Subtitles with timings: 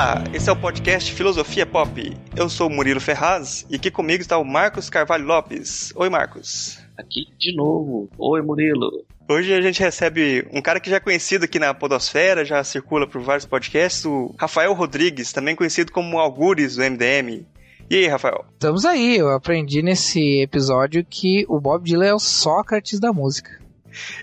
[0.00, 2.16] Olá, esse é o podcast Filosofia Pop.
[2.34, 5.92] Eu sou o Murilo Ferraz e aqui comigo está o Marcos Carvalho Lopes.
[5.94, 6.78] Oi, Marcos.
[6.96, 8.08] Aqui de novo.
[8.16, 9.04] Oi, Murilo.
[9.28, 13.06] Hoje a gente recebe um cara que já é conhecido aqui na Podosfera, já circula
[13.06, 17.46] por vários podcasts, o Rafael Rodrigues, também conhecido como Algures do MDM.
[17.90, 18.46] E aí, Rafael?
[18.54, 19.18] Estamos aí.
[19.18, 23.60] Eu aprendi nesse episódio que o Bob Dylan é o Sócrates da música.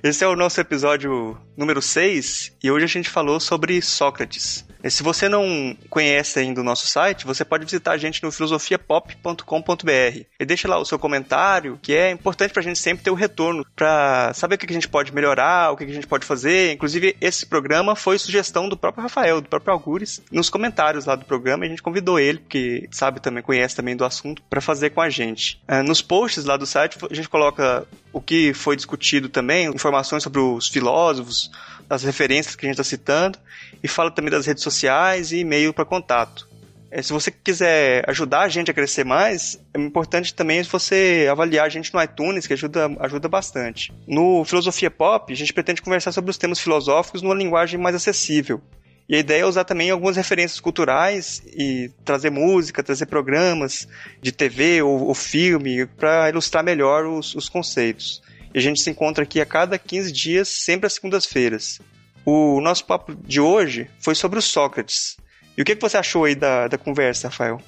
[0.01, 4.66] Esse é o nosso episódio número 6 e hoje a gente falou sobre Sócrates.
[4.89, 10.25] Se você não conhece ainda o nosso site, você pode visitar a gente no filosofiapop.com.br
[10.39, 13.65] e deixa lá o seu comentário, que é importante pra gente sempre ter o retorno,
[13.75, 16.73] pra saber o que a gente pode melhorar, o que a gente pode fazer.
[16.73, 21.25] Inclusive, esse programa foi sugestão do próprio Rafael, do próprio Algures, nos comentários lá do
[21.25, 25.01] programa, a gente convidou ele, porque sabe também, conhece também do assunto, para fazer com
[25.01, 25.61] a gente.
[25.67, 30.23] Ah, nos posts lá do site, a gente coloca o que foi discutido também, informações
[30.23, 31.51] sobre os filósofos,
[31.89, 33.39] as referências que a gente está citando,
[33.81, 36.47] e fala também das redes sociais e e-mail para contato.
[36.89, 41.65] É, se você quiser ajudar a gente a crescer mais, é importante também você avaliar
[41.65, 43.93] a gente no iTunes, que ajuda, ajuda bastante.
[44.07, 48.61] No Filosofia Pop, a gente pretende conversar sobre os temas filosóficos numa linguagem mais acessível.
[49.09, 53.87] E a ideia é usar também algumas referências culturais e trazer música, trazer programas
[54.21, 58.21] de TV ou, ou filme para ilustrar melhor os, os conceitos.
[58.57, 61.79] E a gente se encontra aqui a cada 15 dias, sempre às segundas-feiras.
[62.25, 65.15] O nosso papo de hoje foi sobre o Sócrates.
[65.55, 67.61] E o que, você achou aí da, da conversa, Rafael?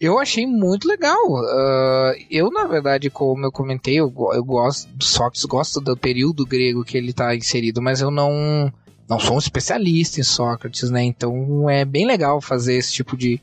[0.00, 1.22] Eu achei muito legal.
[1.22, 6.46] Uh, eu, na verdade, como eu comentei, eu, eu gosto do Sócrates, gosto do período
[6.46, 8.72] grego que ele está inserido, mas eu não,
[9.06, 11.04] não sou um especialista em Sócrates, né?
[11.04, 13.38] Então é bem legal fazer esse tipo de,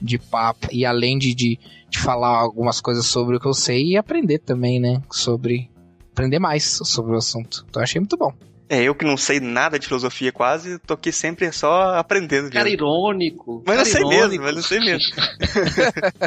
[0.00, 0.66] de papo.
[0.72, 1.58] E além de, de,
[1.90, 5.02] de falar algumas coisas sobre o que eu sei e aprender também, né?
[5.12, 5.75] Sobre.
[6.16, 7.66] Aprender mais sobre o assunto.
[7.68, 8.32] Então achei muito bom.
[8.70, 12.50] É, eu que não sei nada de filosofia quase, tô aqui sempre só aprendendo.
[12.50, 12.78] Cara mesmo.
[12.78, 13.62] irônico.
[13.66, 14.22] Mas cara eu sei irônico.
[14.22, 15.14] mesmo, mas eu sei mesmo.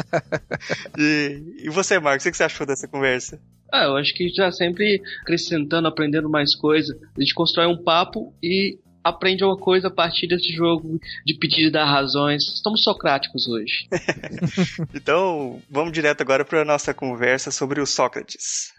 [0.96, 3.40] e, e você, Marcos, o que você achou dessa conversa?
[3.72, 6.96] Ah, eu acho que já sempre acrescentando, aprendendo mais coisas.
[6.96, 11.66] A gente constrói um papo e aprende uma coisa a partir desse jogo de pedir
[11.66, 12.44] e dar razões.
[12.44, 13.88] Estamos socráticos hoje.
[14.94, 18.78] então, vamos direto agora para a nossa conversa sobre o Sócrates.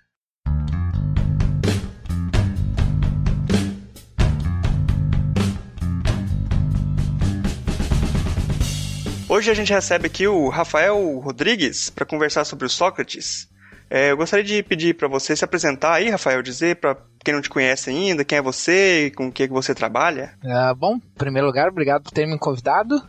[9.32, 13.48] Hoje a gente recebe aqui o Rafael Rodrigues para conversar sobre o Sócrates.
[13.90, 17.42] É, eu gostaria de pedir para você se apresentar aí, Rafael, dizer para quem não
[17.42, 20.34] te conhece ainda, quem é você e com o que você trabalha.
[20.44, 23.02] Ah, bom, em primeiro lugar, obrigado por ter me convidado.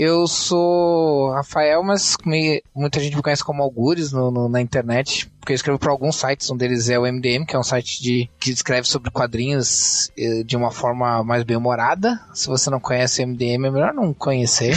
[0.00, 5.28] Eu sou Rafael, mas me, muita gente me conhece como Algures no, no, na internet,
[5.40, 8.00] porque eu escrevo para alguns sites, um deles é o MDM, que é um site
[8.00, 12.16] de, que escreve sobre quadrinhos eh, de uma forma mais bem-humorada.
[12.32, 14.72] Se você não conhece o MDM, é melhor não conhecer.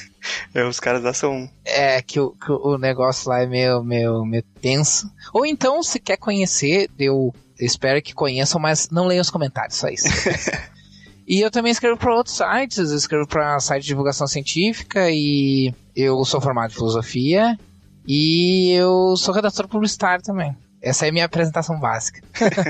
[0.52, 1.48] é, os caras lá são...
[1.64, 5.10] É, que o, que o negócio lá é meio, meio, meio tenso.
[5.32, 9.88] Ou então, se quer conhecer, eu espero que conheçam, mas não leiam os comentários, só
[9.88, 10.08] isso.
[11.28, 15.74] E eu também escrevo para outros sites, eu escrevo para site de divulgação científica e
[15.94, 17.58] eu sou formado em filosofia
[18.06, 20.56] e eu sou redator publicitário também.
[20.80, 22.22] Essa é a minha apresentação básica.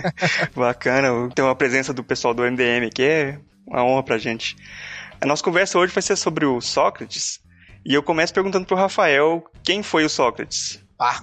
[0.56, 4.56] Bacana, ter uma presença do pessoal do MDM aqui é uma honra pra gente.
[5.20, 7.38] A nossa conversa hoje vai ser sobre o Sócrates
[7.86, 10.82] e eu começo perguntando pro Rafael quem foi o Sócrates.
[10.98, 11.22] Ah,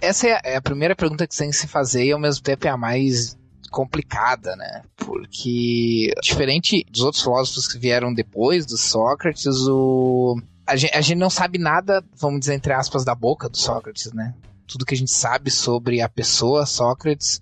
[0.00, 2.66] essa é a primeira pergunta que você tem que se fazer e ao mesmo tempo
[2.66, 3.36] é a mais
[3.72, 4.82] complicada, né?
[4.96, 10.40] Porque, diferente dos outros filósofos que vieram depois do Sócrates, o...
[10.66, 14.12] a, gente, a gente não sabe nada, vamos dizer, entre aspas, da boca do Sócrates,
[14.12, 14.34] né?
[14.66, 17.40] Tudo que a gente sabe sobre a pessoa Sócrates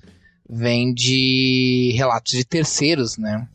[0.49, 3.47] vem de relatos de terceiros, né?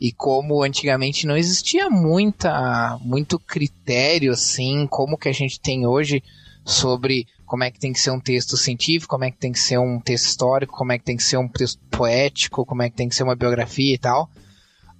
[0.00, 6.22] E como antigamente não existia muita, muito critério assim, como que a gente tem hoje
[6.64, 9.60] sobre como é que tem que ser um texto científico, como é que tem que
[9.60, 12.90] ser um texto histórico, como é que tem que ser um texto poético, como é
[12.90, 14.30] que tem que ser uma biografia e tal,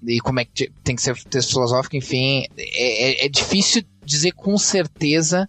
[0.06, 3.82] e como é que tem que ser um texto filosófico, enfim, é, é, é difícil
[4.04, 5.48] dizer com certeza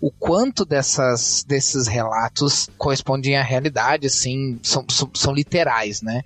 [0.00, 6.22] o quanto dessas, desses relatos correspondem à realidade, assim, são, são, são literais, né?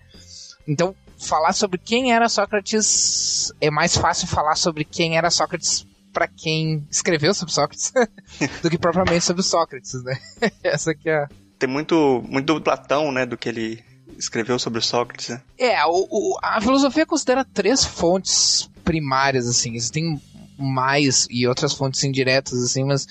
[0.67, 6.27] Então, falar sobre quem era Sócrates é mais fácil falar sobre quem era Sócrates para
[6.27, 7.93] quem escreveu sobre Sócrates
[8.63, 10.19] do que propriamente sobre Sócrates, né?
[10.63, 11.27] Essa que é.
[11.59, 13.83] Tem muito, muito do Platão, né, do que ele
[14.17, 15.29] escreveu sobre Sócrates.
[15.29, 15.43] Né?
[15.59, 19.75] É, o, o, a filosofia considera três fontes primárias, assim.
[19.75, 20.21] Existem
[20.59, 23.07] mais e outras fontes indiretas, assim, mas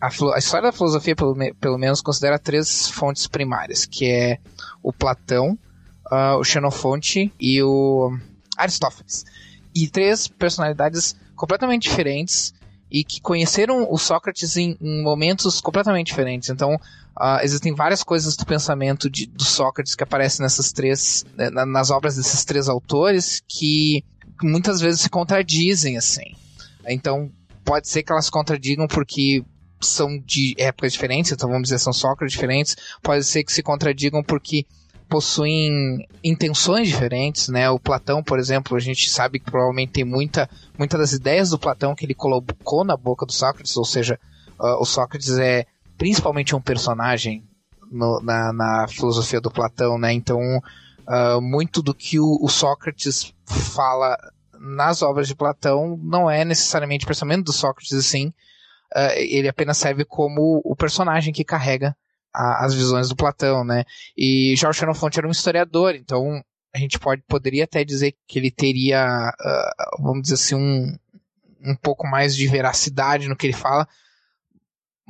[0.00, 4.38] a, a história da filosofia, pelo, pelo menos, considera três fontes primárias, que é
[4.82, 5.58] o Platão,
[6.10, 8.16] uh, o Xenofonte e o
[8.56, 9.24] Aristófanes.
[9.74, 12.52] E três personalidades completamente diferentes
[12.90, 16.50] e que conheceram o Sócrates em, em momentos completamente diferentes.
[16.50, 21.48] Então, uh, existem várias coisas do pensamento de, do Sócrates que aparecem nessas três, né,
[21.48, 24.04] nas obras desses três autores que
[24.42, 26.34] muitas vezes se contradizem assim.
[26.86, 27.30] Então,
[27.64, 29.42] pode ser que elas contradigam porque
[29.80, 34.22] são de épocas diferentes, então vamos dizer, são Sócrates diferentes, pode ser que se contradigam
[34.22, 34.66] porque
[35.10, 37.68] possuem intenções diferentes, né?
[37.68, 40.48] O Platão, por exemplo, a gente sabe que provavelmente tem muita,
[40.78, 44.18] muita das ideias do Platão que ele colocou na boca do Sócrates, ou seja,
[44.58, 45.66] uh, o Sócrates é
[45.98, 47.44] principalmente um personagem
[47.90, 50.12] no, na, na, filosofia do Platão, né?
[50.12, 54.16] Então, uh, muito do que o, o, Sócrates fala
[54.60, 58.28] nas obras de Platão não é necessariamente pensamento do Sócrates, assim,
[58.94, 61.96] uh, ele apenas serve como o personagem que carrega
[62.32, 63.84] a, as visões do Platão, né?
[64.16, 66.42] E Jorge Xenofonte era um historiador, então
[66.74, 70.96] a gente pode, poderia até dizer que ele teria, uh, vamos dizer assim, um,
[71.64, 73.86] um pouco mais de veracidade no que ele fala,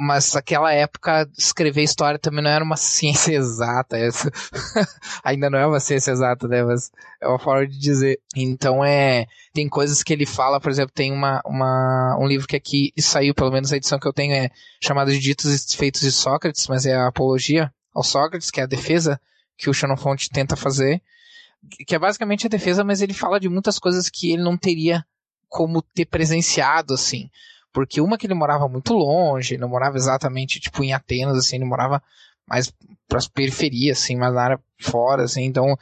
[0.00, 3.98] mas naquela época escrever história também não era uma ciência exata.
[3.98, 4.30] Essa
[5.22, 6.62] ainda não é uma ciência exata, né?
[6.64, 8.18] Mas é uma forma de dizer.
[8.34, 9.26] Então é.
[9.52, 13.34] Tem coisas que ele fala, por exemplo, tem uma, uma, um livro que aqui saiu,
[13.34, 14.48] pelo menos a edição que eu tenho, é
[14.80, 18.62] chamado de Ditos e Feitos de Sócrates, mas é a apologia ao Sócrates, que é
[18.62, 19.20] a defesa
[19.58, 21.02] que o Xenofonte tenta fazer.
[21.86, 25.04] Que é basicamente a defesa, mas ele fala de muitas coisas que ele não teria
[25.48, 27.28] como ter presenciado, assim.
[27.72, 31.64] Porque uma que ele morava muito longe, não morava exatamente, tipo, em Atenas, assim, ele
[31.64, 32.02] morava
[32.46, 32.72] mais
[33.08, 35.76] pras periferias, assim, mais na área fora, assim, então,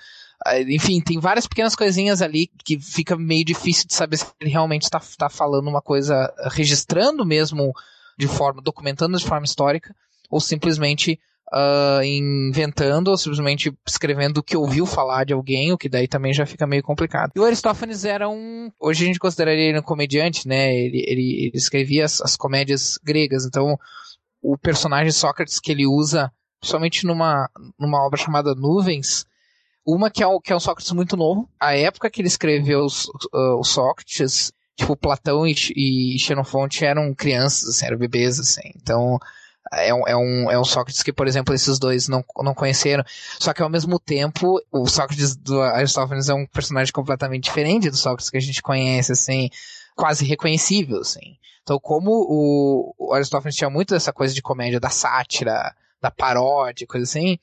[0.45, 4.51] ah, enfim, tem várias pequenas coisinhas ali que fica meio difícil de saber se ele
[4.51, 7.73] realmente está tá falando uma coisa, registrando mesmo
[8.19, 9.95] de forma, documentando de forma histórica,
[10.31, 11.19] ou simplesmente
[11.53, 16.33] uh, inventando ou simplesmente escrevendo o que ouviu falar de alguém, o que daí também
[16.33, 17.33] já fica meio complicado.
[17.35, 18.71] E o Aristófanes era um.
[18.81, 20.75] Hoje a gente consideraria ele um comediante, né?
[20.75, 23.79] Ele, ele, ele escrevia as, as comédias gregas, então
[24.43, 26.31] o personagem Sócrates que ele usa,
[26.61, 29.27] principalmente numa, numa obra chamada Nuvens,
[29.87, 31.49] uma que é, o, que é um Sócrates muito novo.
[31.59, 37.15] A época que ele escreveu os, uh, o Sócrates, tipo, Platão e, e Xenofonte eram
[37.15, 38.71] crianças, assim, eram bebês, assim.
[38.77, 39.19] Então,
[39.73, 43.05] é um, é, um, é um Sócrates que, por exemplo, esses dois não, não conheceram.
[43.39, 47.97] Só que ao mesmo tempo, o Sócrates do Aristófanes é um personagem completamente diferente do
[47.97, 49.51] Sócrates que a gente conhece, assim,
[49.95, 51.37] quase reconhecível, assim.
[51.63, 56.87] Então, como o, o Aristófanes tinha muito dessa coisa de comédia, da sátira, da paródia,
[56.87, 57.39] coisa assim,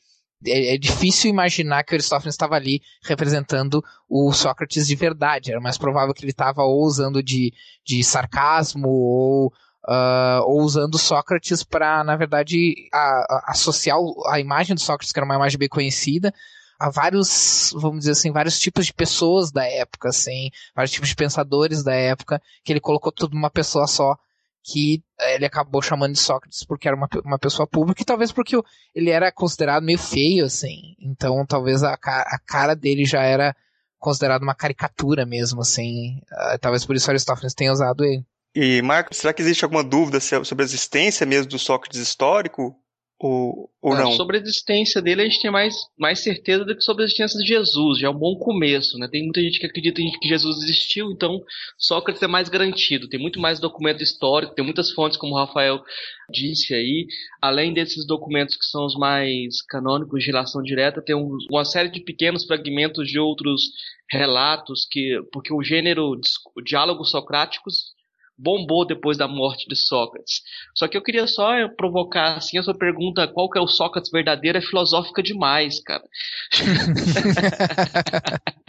[0.45, 5.51] é, é, difícil imaginar que Aristófanes estava ali representando o Sócrates de verdade.
[5.51, 7.53] Era mais provável que ele estava ou usando de,
[7.85, 9.53] de sarcasmo ou
[9.87, 13.97] Uh, ou usando Sócrates para, na verdade, a, a, associar
[14.27, 16.33] a imagem do Sócrates, que era uma imagem bem conhecida,
[16.79, 21.15] a vários, vamos dizer assim, vários tipos de pessoas da época, assim, vários tipos de
[21.15, 24.17] pensadores da época, que ele colocou tudo numa pessoa só,
[24.63, 28.59] que ele acabou chamando de Sócrates porque era uma, uma pessoa pública, e talvez porque
[28.93, 33.55] ele era considerado meio feio, assim, então talvez a, a cara dele já era
[33.99, 38.25] considerada uma caricatura mesmo, assim, uh, talvez por isso Aristófanes tenha usado ele.
[38.55, 42.73] E, Marco, será que existe alguma dúvida sobre a existência mesmo do Sócrates histórico?
[43.17, 44.11] Ou, ou é, não?
[44.11, 47.39] Sobre a existência dele, a gente tem mais, mais certeza do que sobre a existência
[47.39, 47.99] de Jesus.
[47.99, 49.07] Já é um bom começo, né?
[49.09, 51.41] Tem muita gente que acredita que Jesus existiu, então
[51.77, 53.07] Sócrates é mais garantido.
[53.07, 55.81] Tem muito mais documento histórico, tem muitas fontes, como o Rafael
[56.29, 57.07] disse aí.
[57.41, 61.89] Além desses documentos que são os mais canônicos de relação direta, tem um, uma série
[61.89, 63.61] de pequenos fragmentos de outros
[64.09, 66.19] relatos, que porque o gênero
[66.65, 67.94] diálogos socráticos
[68.37, 70.41] bombou depois da morte de Sócrates.
[70.75, 74.11] Só que eu queria só provocar assim a sua pergunta, qual que é o Sócrates
[74.11, 76.03] verdadeiro, é filosófica demais, cara.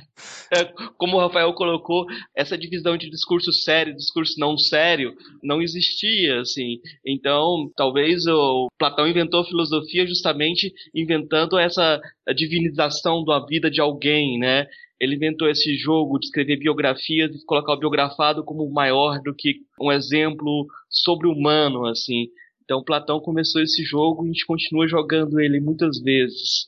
[0.50, 0.64] É,
[0.96, 6.40] como o Rafael colocou, essa divisão de discurso sério e discurso não sério não existia,
[6.40, 6.78] assim.
[7.04, 12.00] Então, talvez o Platão inventou a filosofia justamente inventando essa
[12.34, 14.66] divinização da vida de alguém, né?
[15.00, 19.56] Ele inventou esse jogo de escrever biografias e colocar o biografado como maior do que
[19.80, 22.28] um exemplo sobre-humano, assim.
[22.64, 26.66] Então Platão começou esse jogo e a gente continua jogando ele muitas vezes.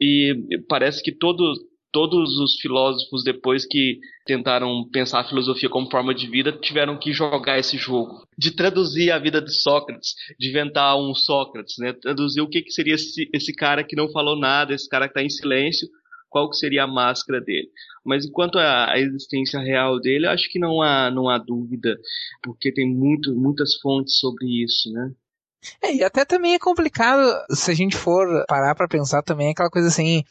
[0.00, 0.34] E
[0.68, 1.58] parece que todos
[1.92, 7.12] todos os filósofos depois que tentaram pensar a filosofia como forma de vida tiveram que
[7.12, 11.92] jogar esse jogo de traduzir a vida de Sócrates, de inventar um Sócrates, né?
[11.92, 15.10] Traduzir o que, que seria esse, esse cara que não falou nada, esse cara que
[15.10, 15.86] está em silêncio,
[16.32, 17.68] qual que seria a máscara dele.
[18.02, 21.96] Mas enquanto a, existência real dele, acho que não há, não há dúvida,
[22.42, 25.12] porque tem muito, muitas fontes sobre isso, né?
[25.80, 29.70] É, e até também é complicado se a gente for parar para pensar também aquela
[29.70, 30.24] coisa assim,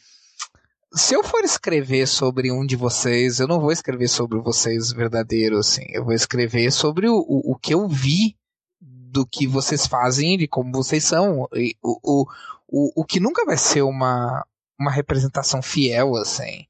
[0.92, 5.56] se eu for escrever sobre um de vocês, eu não vou escrever sobre vocês verdadeiro,
[5.56, 5.84] assim.
[5.88, 8.36] Eu vou escrever sobre o, o, o que eu vi
[8.80, 11.48] do que vocês fazem, de como vocês são.
[11.54, 12.26] E, o, o,
[12.68, 14.44] o, o que nunca vai ser uma,
[14.82, 16.66] uma representação fiel, assim.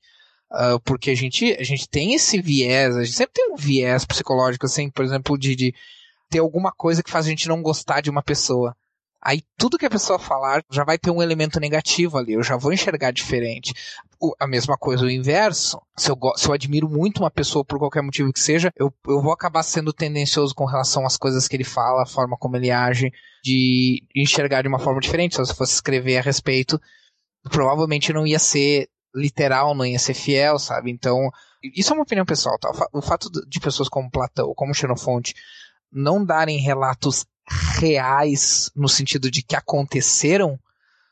[0.52, 4.04] Uh, porque a gente, a gente tem esse viés, a gente sempre tem um viés
[4.04, 5.74] psicológico, assim, por exemplo, de, de
[6.28, 8.76] ter alguma coisa que faz a gente não gostar de uma pessoa.
[9.24, 12.56] Aí tudo que a pessoa falar já vai ter um elemento negativo ali, eu já
[12.56, 13.72] vou enxergar diferente.
[14.20, 15.80] O, a mesma coisa o inverso.
[15.96, 19.22] Se eu, se eu admiro muito uma pessoa por qualquer motivo que seja, eu, eu
[19.22, 22.70] vou acabar sendo tendencioso com relação às coisas que ele fala, a forma como ele
[22.70, 23.12] age,
[23.44, 25.36] de enxergar de uma forma diferente.
[25.36, 26.80] Se eu fosse escrever a respeito,
[27.50, 30.90] provavelmente não ia ser literal, não ia ser fiel, sabe?
[30.90, 31.30] Então,
[31.62, 32.70] isso é uma opinião pessoal, tá?
[32.92, 35.34] O fato de pessoas como Platão, como Xenofonte,
[35.92, 37.26] não darem relatos
[37.78, 40.58] reais no sentido de que aconteceram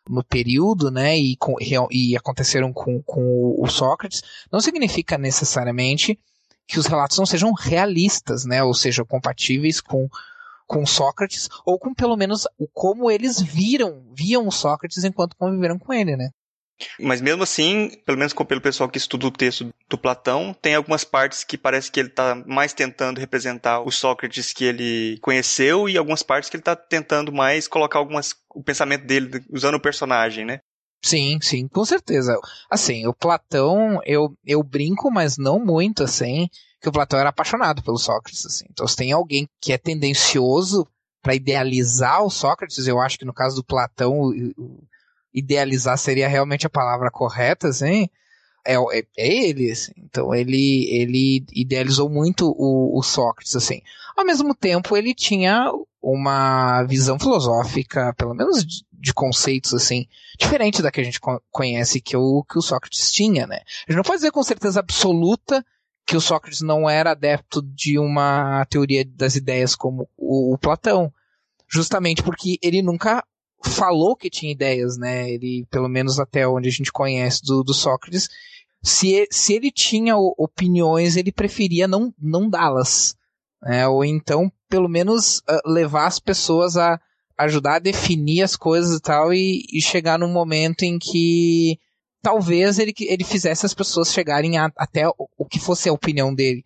[0.08, 1.54] no período, né, e, com,
[1.90, 6.18] e aconteceram com, com o Sócrates, não significa necessariamente
[6.66, 10.08] que os relatos não sejam realistas, né, ou sejam compatíveis com,
[10.70, 15.76] com Sócrates, ou com pelo menos o como eles viram, viam o Sócrates enquanto conviveram
[15.76, 16.30] com ele, né.
[16.98, 21.02] Mas mesmo assim, pelo menos pelo pessoal que estuda o texto do Platão, tem algumas
[21.02, 25.98] partes que parece que ele está mais tentando representar o Sócrates que ele conheceu e
[25.98, 30.44] algumas partes que ele está tentando mais colocar algumas o pensamento dele usando o personagem,
[30.44, 30.60] né?
[31.02, 32.38] Sim, sim, com certeza.
[32.70, 36.46] Assim, o Platão, eu, eu brinco, mas não muito, assim,
[36.80, 38.64] que o Platão era apaixonado pelo Sócrates, assim.
[38.70, 40.86] Então, se tem alguém que é tendencioso
[41.22, 44.32] para idealizar o Sócrates, eu acho que no caso do Platão,
[45.32, 48.08] idealizar seria realmente a palavra correta, assim,
[48.64, 49.92] é, é, é ele, assim.
[49.98, 53.82] Então ele, ele idealizou muito o, o, Sócrates, assim.
[54.16, 55.70] Ao mesmo tempo, ele tinha
[56.02, 60.06] uma visão filosófica, pelo menos de, de conceitos, assim,
[60.38, 61.20] diferente da que a gente
[61.50, 63.56] conhece que o, que o Sócrates tinha, né?
[63.56, 65.64] A gente não pode dizer com certeza absoluta
[66.10, 71.12] que o Sócrates não era adepto de uma teoria das ideias como o, o Platão,
[71.68, 73.24] justamente porque ele nunca
[73.62, 75.30] falou que tinha ideias, né?
[75.30, 78.28] Ele, pelo menos até onde a gente conhece do, do Sócrates,
[78.82, 83.14] se, se ele tinha opiniões, ele preferia não, não dá-las.
[83.62, 83.86] Né?
[83.86, 87.00] Ou então, pelo menos, uh, levar as pessoas a
[87.38, 91.78] ajudar a definir as coisas e tal, e, e chegar num momento em que
[92.22, 96.34] talvez ele, ele fizesse as pessoas chegarem a, até o, o que fosse a opinião
[96.34, 96.64] dele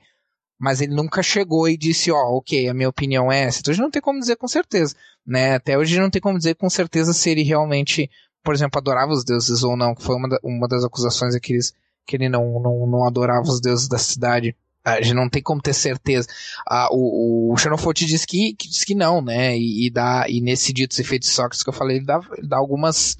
[0.59, 3.61] mas ele nunca chegou e disse, ó, oh, ok, a minha opinião é essa.
[3.61, 4.95] Então gente não tem como dizer com certeza,
[5.27, 5.57] né?
[5.57, 8.11] Até hoje não tem como dizer com certeza se ele realmente,
[8.43, 11.53] por exemplo, adorava os deuses ou não, que foi uma, da, uma das acusações que,
[11.53, 11.75] eles,
[12.07, 14.57] que ele não, não, não adorava os deuses da cidade.
[14.83, 16.29] A gente não tem como ter certeza.
[16.67, 19.57] Ah, o, o Xenofonte diz que, que, diz que não, né?
[19.59, 22.57] E, e, dá, e nesse dito efeitos Sócrates que eu falei, ele dá, ele dá
[22.57, 23.17] algumas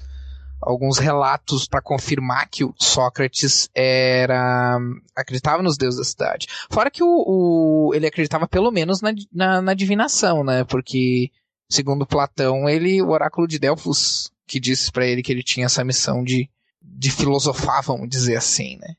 [0.65, 4.79] alguns relatos para confirmar que o Sócrates era
[5.15, 6.47] acreditava nos deuses da cidade.
[6.69, 10.63] Fora que o, o ele acreditava pelo menos na, na, na, divinação, né?
[10.63, 11.29] Porque
[11.69, 15.83] segundo Platão, ele o oráculo de Delfos que disse para ele que ele tinha essa
[15.83, 16.49] missão de
[16.81, 18.95] de filosofar, vamos dizer assim, né?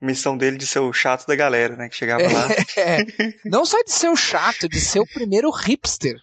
[0.00, 1.88] Missão dele de ser o chato da galera, né?
[1.88, 2.48] Que chegava lá.
[2.76, 2.98] É,
[3.44, 6.16] não só de ser o chato, de ser o primeiro hipster.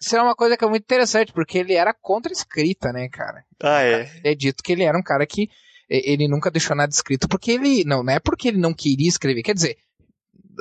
[0.00, 3.44] Isso é uma coisa que é muito interessante, porque ele era contra escrita, né, cara?
[3.62, 4.10] Ah, é.
[4.22, 5.48] É dito que ele era um cara que
[5.88, 7.84] ele nunca deixou nada escrito, porque ele.
[7.84, 9.42] Não, não é porque ele não queria escrever.
[9.42, 9.78] Quer dizer,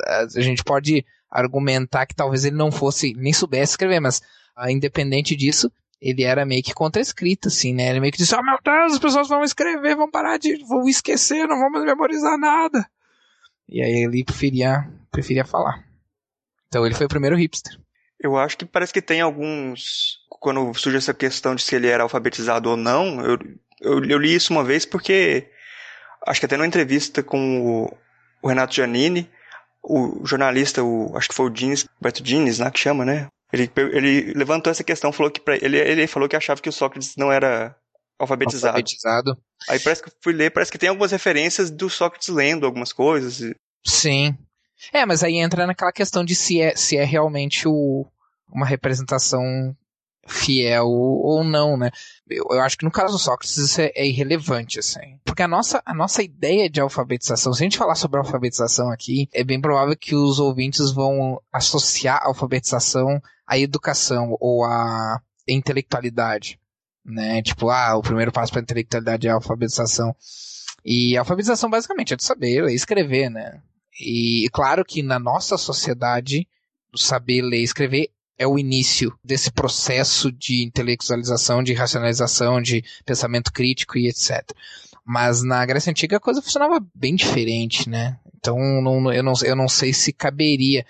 [0.05, 4.21] a gente pode argumentar que talvez ele não fosse, nem soubesse escrever, mas
[4.55, 5.71] ah, independente disso,
[6.01, 7.89] ele era meio que contra a escrita, assim, né?
[7.89, 10.87] Ele meio que disse, oh meu Deus, as pessoas vão escrever, vão parar de, vão
[10.87, 12.89] esquecer, não vão memorizar nada.
[13.69, 15.85] E aí ele preferia, preferia falar.
[16.67, 17.79] Então ele foi o primeiro hipster.
[18.19, 22.03] Eu acho que parece que tem alguns, quando surge essa questão de se ele era
[22.03, 23.37] alfabetizado ou não, eu,
[23.79, 25.49] eu, eu li isso uma vez porque,
[26.25, 27.97] acho que até numa entrevista com o,
[28.41, 29.29] o Renato Giannini,
[29.83, 33.27] o jornalista, o, acho que foi o Jeans, Beto Jeans, né, que chama, né?
[33.51, 36.73] Ele, ele levantou essa questão, falou que pra, ele, ele falou que achava que o
[36.73, 37.75] Sócrates não era
[38.17, 38.77] alfabetizado.
[38.77, 39.37] Alfabetizado.
[39.67, 42.93] Aí parece que eu fui ler, parece que tem algumas referências do Sócrates lendo algumas
[42.93, 43.53] coisas.
[43.85, 44.37] Sim.
[44.93, 48.05] É, mas aí entra naquela questão de se é, se é realmente o,
[48.51, 49.75] uma representação
[50.27, 51.91] fiel ou não, né?
[52.29, 55.19] Eu, eu, acho que no caso do Sócrates isso é, é, irrelevante, assim.
[55.25, 59.27] Porque a nossa, a nossa ideia de alfabetização, se a gente falar sobre alfabetização aqui,
[59.33, 66.59] é bem provável que os ouvintes vão associar a alfabetização à educação ou à intelectualidade,
[67.03, 67.41] né?
[67.41, 70.15] Tipo, ah, o primeiro passo para a intelectualidade é a alfabetização.
[70.85, 73.61] E a alfabetização basicamente é de saber e escrever, né?
[73.99, 76.47] E claro que na nossa sociedade,
[76.95, 78.09] saber ler e escrever
[78.41, 84.51] é o início desse processo de intelectualização, de racionalização, de pensamento crítico e etc.
[85.05, 88.17] Mas na Grécia Antiga a coisa funcionava bem diferente, né?
[88.35, 90.83] Então não, eu, não, eu não sei se caberia.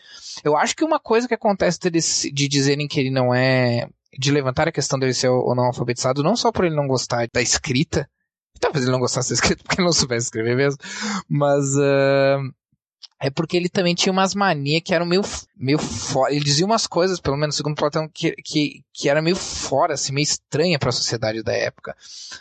[0.46, 3.86] Eu acho que uma coisa que acontece de, dizerem que ele não é.
[4.18, 7.28] de levantar a questão dele ser ou não alfabetizado, não só por ele não gostar
[7.34, 8.10] da escrita,
[8.62, 10.80] talvez ele não gostasse da escrita porque ele não soubesse escrever mesmo,
[11.28, 11.76] mas.
[11.76, 12.61] Uh,
[13.24, 15.22] é porque ele também tinha umas manias que eram meio,
[15.56, 16.34] meio fora.
[16.34, 20.12] Ele dizia umas coisas, pelo menos segundo Platão, que, que, que era meio fora, assim,
[20.12, 21.96] meio estranha para a sociedade da época.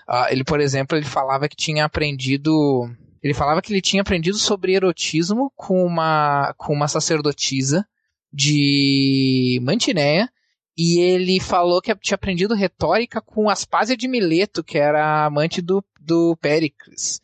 [0.08, 2.90] Uh, ele, por exemplo, ele falava que tinha aprendido.
[3.22, 7.86] Ele falava que ele tinha aprendido sobre erotismo com uma, com uma sacerdotisa
[8.32, 10.30] de Mantineia.
[10.78, 15.84] E ele falou que tinha aprendido retórica com Aspásia de Mileto, que era amante do,
[16.00, 17.20] do Péricles.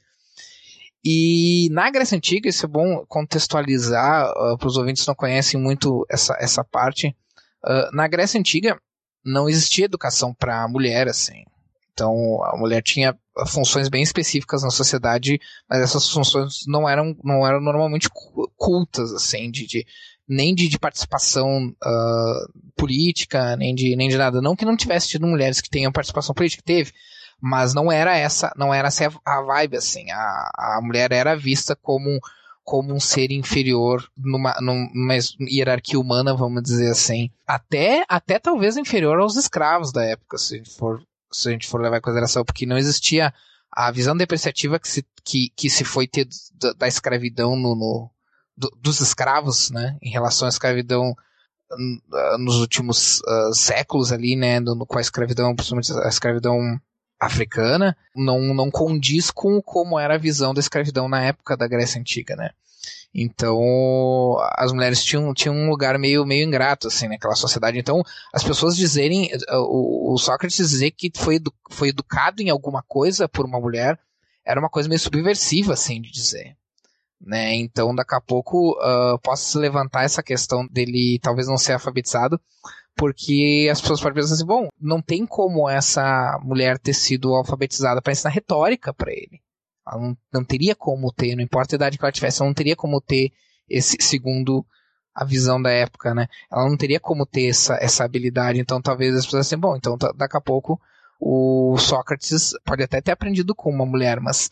[1.08, 5.60] E na Grécia Antiga, isso é bom contextualizar uh, para os ouvintes que não conhecem
[5.60, 7.14] muito essa, essa parte.
[7.64, 8.76] Uh, na Grécia Antiga
[9.24, 11.44] não existia educação para a mulher, assim.
[11.92, 15.38] Então a mulher tinha funções bem específicas na sociedade,
[15.70, 18.08] mas essas funções não eram, não eram normalmente
[18.56, 19.86] cultas, assim, de, de
[20.28, 24.42] nem de, de participação uh, política, nem de, nem de nada.
[24.42, 26.92] Não que não tivesse tido mulheres que tenham participação política, teve,
[27.40, 30.10] mas não era essa, não era essa a vibe, assim.
[30.10, 32.20] A, a mulher era vista como,
[32.64, 37.30] como um ser inferior numa, numa hierarquia humana, vamos dizer assim.
[37.46, 41.02] Até, até talvez inferior aos escravos da época, se for,
[41.32, 43.32] se a gente for levar em consideração, porque não existia
[43.70, 48.10] a visão depreciativa que se, que, que se foi ter da, da escravidão no, no
[48.56, 51.14] do, dos escravos, né, em relação à escravidão
[52.38, 56.80] nos últimos uh, séculos ali, né, no, com a escravidão, principalmente a escravidão
[57.20, 62.00] africana não, não condiz com como era a visão da escravidão na época da Grécia
[62.00, 62.50] Antiga, né?
[63.18, 67.78] Então, as mulheres tinham, tinham um lugar meio, meio ingrato, assim, naquela sociedade.
[67.78, 73.26] Então, as pessoas dizerem, o, o Sócrates dizer que foi, foi educado em alguma coisa
[73.26, 73.98] por uma mulher,
[74.44, 76.56] era uma coisa meio subversiva, assim, de dizer.
[77.20, 77.54] Né?
[77.54, 82.40] Então, daqui a pouco, uh, levantar essa questão dele talvez não ser alfabetizado,
[82.94, 88.00] porque as pessoas podem pensar assim, bom, não tem como essa mulher ter sido alfabetizada
[88.00, 89.40] para ensinar retórica para ele.
[89.86, 92.54] Ela não, não, teria como ter, não importa a idade que ela tivesse, ela não
[92.54, 93.32] teria como ter
[93.68, 94.64] esse, segundo
[95.14, 96.26] a visão da época, né?
[96.50, 99.96] Ela não teria como ter essa, essa habilidade, então talvez as pessoas assim, bom, então
[100.16, 100.80] daqui a pouco
[101.20, 104.50] o Sócrates pode até ter aprendido com uma mulher, mas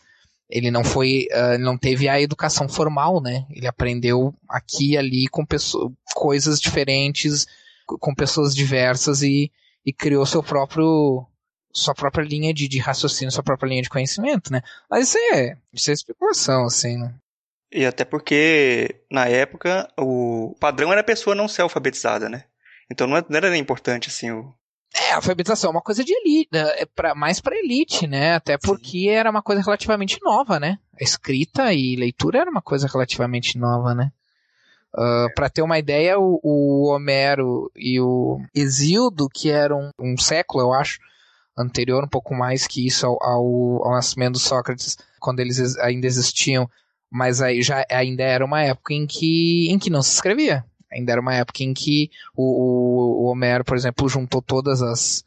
[0.49, 3.45] ele não foi, uh, não teve a educação formal, né?
[3.49, 7.47] Ele aprendeu aqui e ali com pessoas, coisas diferentes,
[7.85, 9.51] com pessoas diversas e,
[9.85, 11.25] e criou seu próprio
[11.73, 14.61] sua própria linha de, de raciocínio, sua própria linha de conhecimento, né?
[14.89, 17.13] Mas isso é, isso é especulação, assim, né?
[17.69, 22.45] E até porque, na época, o padrão era a pessoa não ser alfabetizada, né?
[22.89, 24.53] Então não era nem importante, assim, o...
[24.97, 26.61] É, a alfabetização é uma coisa de elite, né?
[26.77, 28.35] é pra, mais pra elite, né?
[28.35, 30.79] Até porque era uma coisa relativamente nova, né?
[30.99, 34.11] A escrita e leitura era uma coisa relativamente nova, né?
[34.93, 40.17] Uh, ah, para ter uma ideia, o, o, Homero e o Exildo, que eram um
[40.17, 40.99] século, eu acho,
[41.57, 46.07] anterior, um pouco mais que isso ao, ao, ao nascimento do Sócrates, quando eles ainda
[46.07, 46.69] existiam,
[47.11, 50.63] mas aí já ainda era uma época em que, em que não se escrevia.
[50.91, 55.23] Ainda era uma época em que o, o, o Homero, por exemplo, juntou todas as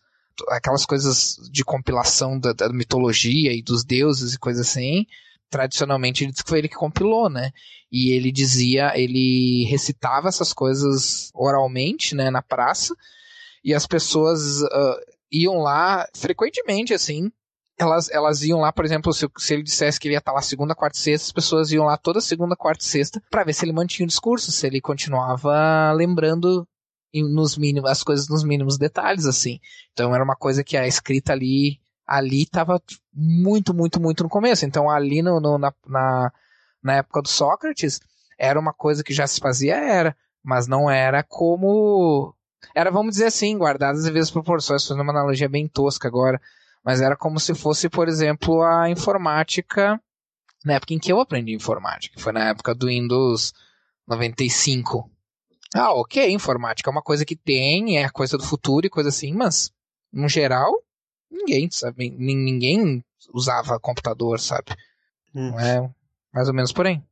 [0.51, 5.05] aquelas coisas de compilação da, da mitologia e dos deuses e coisas assim,
[5.51, 7.51] tradicionalmente ele diz que foi ele que compilou, né?
[7.91, 12.95] E ele dizia, ele recitava essas coisas oralmente, né, na praça,
[13.65, 15.01] e as pessoas uh,
[15.33, 17.33] iam lá frequentemente, assim.
[17.79, 20.43] Elas, elas iam lá, por exemplo, se, se ele dissesse que ele ia estar lá
[20.43, 23.53] segunda, quarta e sexta, as pessoas iam lá toda segunda, quarta e sexta para ver
[23.53, 26.67] se ele mantinha o discurso, se ele continuava lembrando
[27.15, 29.61] nos mínimos, as coisas nos mínimos detalhes, assim.
[29.93, 34.65] Então era uma coisa que a escrita ali ali estava muito, muito, muito no começo.
[34.65, 36.33] Então, ali no, no na, na,
[36.83, 38.01] na, época do Sócrates,
[38.39, 42.35] era uma coisa que já se fazia, era, mas não era como.
[42.75, 46.41] Era, vamos dizer assim, guardadas as vezes proporções, fazendo uma analogia bem tosca agora,
[46.85, 50.01] mas era como se fosse, por exemplo, a informática
[50.65, 53.53] na época em que eu aprendi informática, foi na época do Windows
[54.07, 55.11] 95.
[55.75, 59.33] Ah, ok, informática é uma coisa que tem, é coisa do futuro e coisa assim,
[59.33, 59.71] mas,
[60.13, 60.73] no geral,
[61.31, 62.11] ninguém, sabe?
[62.11, 64.75] Ninguém usava computador, sabe?
[65.35, 65.51] Hum.
[65.51, 65.91] Não é
[66.33, 66.95] mais ou menos por aí.
[66.95, 67.03] É,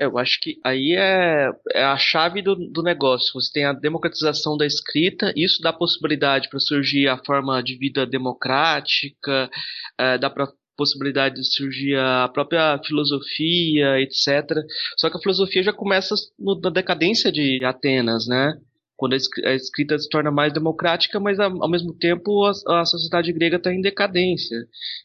[0.00, 3.32] eu acho que aí é, é a chave do, do, negócio.
[3.34, 8.06] Você tem a democratização da escrita, isso dá possibilidade para surgir a forma de vida
[8.06, 9.50] democrática,
[9.98, 14.64] é, dá para possibilidade de surgir a própria filosofia, etc.
[14.96, 18.54] Só que a filosofia já começa no, na decadência de Atenas, né?
[19.00, 23.56] Quando a escrita se torna mais democrática, mas ao mesmo tempo a, a sociedade grega
[23.56, 24.58] está em decadência.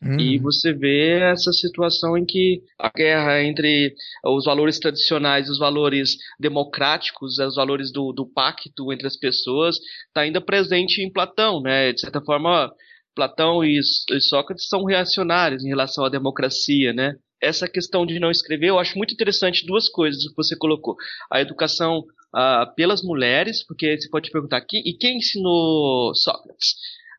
[0.04, 0.20] Uhum.
[0.20, 5.58] E você vê essa situação em que a guerra entre os valores tradicionais e os
[5.58, 9.78] valores democráticos, os valores do, do pacto entre as pessoas,
[10.08, 11.94] está ainda presente em Platão, né?
[11.94, 12.70] De certa forma,
[13.16, 17.16] Platão e, e Sócrates são reacionários em relação à democracia, né?
[17.42, 20.96] essa questão de não escrever, eu acho muito interessante duas coisas que você colocou.
[21.32, 22.04] A educação
[22.36, 26.76] uh, pelas mulheres, porque você pode perguntar aqui, e quem ensinou Sócrates?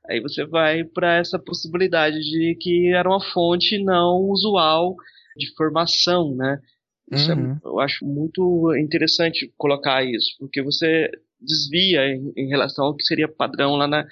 [0.08, 4.94] Aí você vai para essa possibilidade de que era uma fonte não usual
[5.36, 6.60] de formação, né?
[7.10, 7.52] Isso é uhum.
[7.52, 13.04] é, eu acho muito interessante colocar isso, porque você desvia em, em relação ao que
[13.04, 14.06] seria padrão lá na,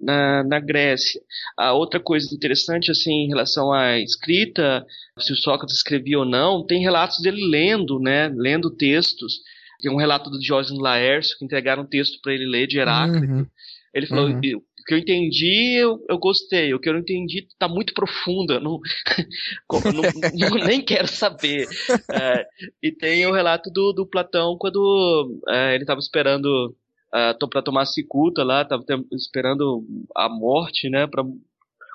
[0.00, 1.20] na, na Grécia.
[1.56, 4.86] A outra coisa interessante, assim, em relação à escrita,
[5.18, 9.40] se o Sócrates escrevia ou não, tem relatos dele lendo, né, lendo textos.
[9.80, 13.32] Tem um relato do Diógenes Laércio, que entregaram um texto para ele ler de Heráclito.
[13.32, 13.46] Uhum.
[13.94, 14.38] Ele falou, uhum.
[14.38, 16.74] o que eu entendi, eu, eu, gostei.
[16.74, 18.54] O que eu não entendi está muito profundo.
[18.54, 18.80] Eu não,
[19.94, 21.66] não, não, nem quero saber.
[22.12, 22.46] É,
[22.82, 26.74] e tem o relato do, do Platão quando é, ele estava esperando
[27.08, 31.24] uh, para tomar cicuta lá, estava esperando a morte, né, para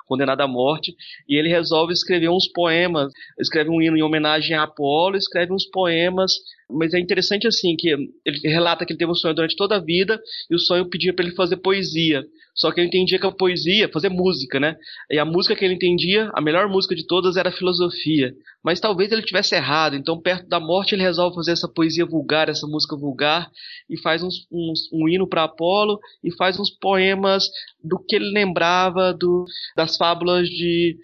[0.06, 0.94] condenado à morte,
[1.26, 5.64] e ele resolve escrever uns poemas, escreve um hino em homenagem a Apolo, escreve uns
[5.64, 6.32] poemas,
[6.74, 9.80] mas é interessante assim que ele relata que ele teve um sonho durante toda a
[9.80, 12.24] vida e o sonho pedia para ele fazer poesia.
[12.54, 14.76] Só que ele entendia que a poesia, fazer música, né?
[15.10, 18.32] E a música que ele entendia, a melhor música de todas era a filosofia.
[18.62, 22.48] Mas talvez ele tivesse errado, então perto da morte ele resolve fazer essa poesia vulgar,
[22.48, 23.50] essa música vulgar,
[23.90, 27.44] e faz uns, uns, um hino para Apolo e faz uns poemas
[27.82, 29.44] do que ele lembrava do,
[29.76, 30.96] das fábulas de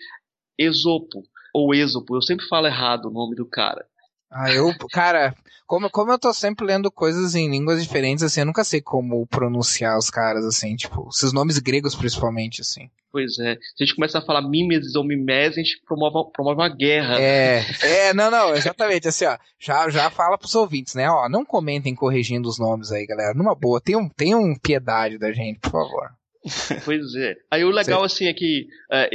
[0.57, 1.23] Esopo,
[1.55, 3.90] ou Esopo, eu sempre falo errado o nome do cara.
[4.31, 5.35] Ah, eu, cara,
[5.67, 9.27] como, como eu tô sempre lendo coisas em línguas diferentes, assim, eu nunca sei como
[9.27, 12.89] pronunciar os caras, assim, tipo, esses nomes gregos principalmente, assim.
[13.13, 13.57] Pois é.
[13.77, 17.21] Se a gente começar a falar mimesis ou mimese, a gente promove, promove uma guerra.
[17.21, 21.45] É, é, não, não, exatamente, assim, ó, já, já fala pros ouvintes, né, ó, não
[21.45, 26.20] comentem corrigindo os nomes aí, galera, numa boa, tenham, tenham piedade da gente, por favor.
[26.85, 27.37] Pois é.
[27.51, 29.11] Aí o legal, assim, é que é,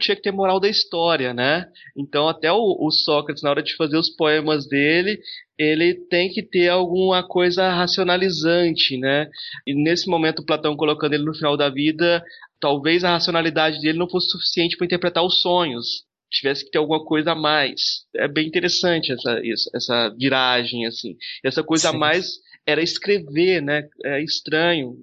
[0.00, 1.66] tinha que ter moral da história, né?
[1.96, 5.20] Então, até o, o, Sócrates, na hora de fazer os poemas dele,
[5.58, 9.28] ele tem que ter alguma coisa racionalizante, né?
[9.66, 12.24] E nesse momento, Platão colocando ele no final da vida,
[12.58, 16.04] talvez a racionalidade dele não fosse suficiente para interpretar os sonhos.
[16.32, 18.06] Tivesse que ter alguma coisa a mais.
[18.16, 19.40] É bem interessante essa,
[19.74, 21.16] essa viragem, assim.
[21.44, 21.96] Essa coisa Sim.
[21.96, 22.26] a mais
[22.64, 23.82] era escrever, né?
[24.04, 24.96] É estranho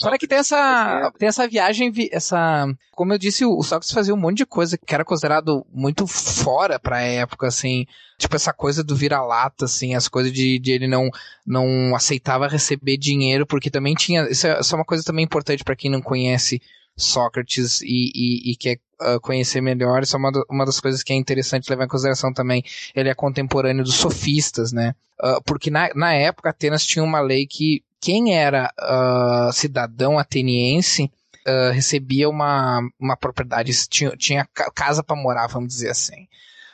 [0.00, 4.18] Fora que tem essa, tem essa viagem, essa, como eu disse, o Sócrates fazia um
[4.18, 7.86] monte de coisa que era considerado muito fora pra época, assim,
[8.18, 11.10] tipo essa coisa do vira-lata, assim, as coisas de, de, ele não,
[11.46, 15.62] não aceitava receber dinheiro, porque também tinha, isso é, isso é uma coisa também importante
[15.62, 16.62] para quem não conhece
[16.96, 21.12] Sócrates e, e, e quer uh, conhecer melhor, isso é uma, uma das coisas que
[21.12, 22.64] é interessante levar em consideração também.
[22.94, 24.94] Ele é contemporâneo dos sofistas, né?
[25.20, 31.10] Uh, porque na, na época Atenas tinha uma lei que quem era uh, cidadão ateniense
[31.46, 36.28] uh, recebia uma, uma propriedade, tinha, tinha casa para morar, vamos dizer assim.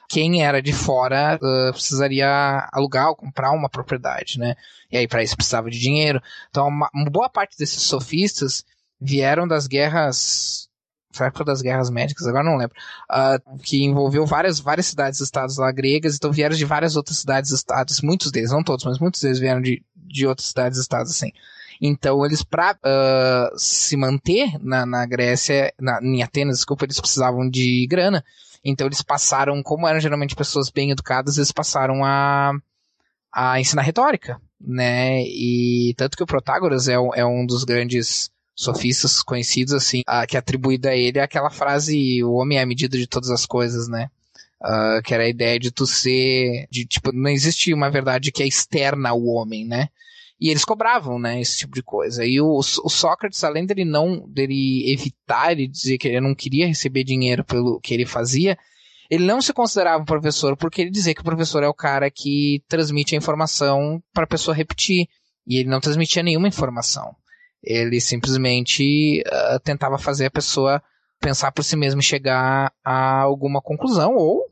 [0.09, 4.55] Quem era de fora uh, precisaria alugar ou comprar uma propriedade, né?
[4.91, 6.23] E aí para isso precisava de dinheiro.
[6.51, 8.65] Então uma, uma boa parte desses sofistas
[9.01, 10.64] vieram das guerras
[11.15, 12.77] foi a época das guerras médicas, agora não lembro,
[13.11, 17.19] uh, que envolveu várias, várias cidades e estados lá gregas, então vieram de várias outras
[17.19, 20.79] cidades e estados, muitos deles, não todos, mas muitos deles vieram de, de outras cidades
[20.79, 21.31] e estados, assim.
[21.81, 27.01] Então, eles, para uh, ah, se manter na, na Grécia, na, em Atenas, desculpa, eles
[27.01, 28.25] precisavam de grana.
[28.65, 32.53] Então, eles passaram, como eram geralmente pessoas bem educadas, eles passaram a,
[33.33, 35.23] a ensinar retórica, né?
[35.23, 40.37] E tanto que o Protágoras é, é um dos grandes sofistas conhecidos, assim, a, que
[40.37, 43.47] é atribuída a ele é aquela frase: o homem é a medida de todas as
[43.47, 44.11] coisas, né?
[44.63, 48.43] Uh, que era a ideia de tu ser, de tipo, não existe uma verdade que
[48.43, 49.89] é externa ao homem, né?
[50.41, 52.25] E eles cobravam, né, esse tipo de coisa.
[52.25, 56.67] E o, o Sócrates, além dele não, dele evitar e dizer que ele não queria
[56.67, 58.59] receber dinheiro pelo que ele fazia,
[59.09, 62.11] ele não se considerava um professor porque ele dizia que o professor é o cara
[62.11, 65.09] que transmite a informação para a pessoa repetir.
[65.47, 67.15] E ele não transmitia nenhuma informação.
[67.65, 70.83] Ele simplesmente uh, tentava fazer a pessoa
[71.21, 74.45] pensar por si mesma e chegar a alguma conclusão, ou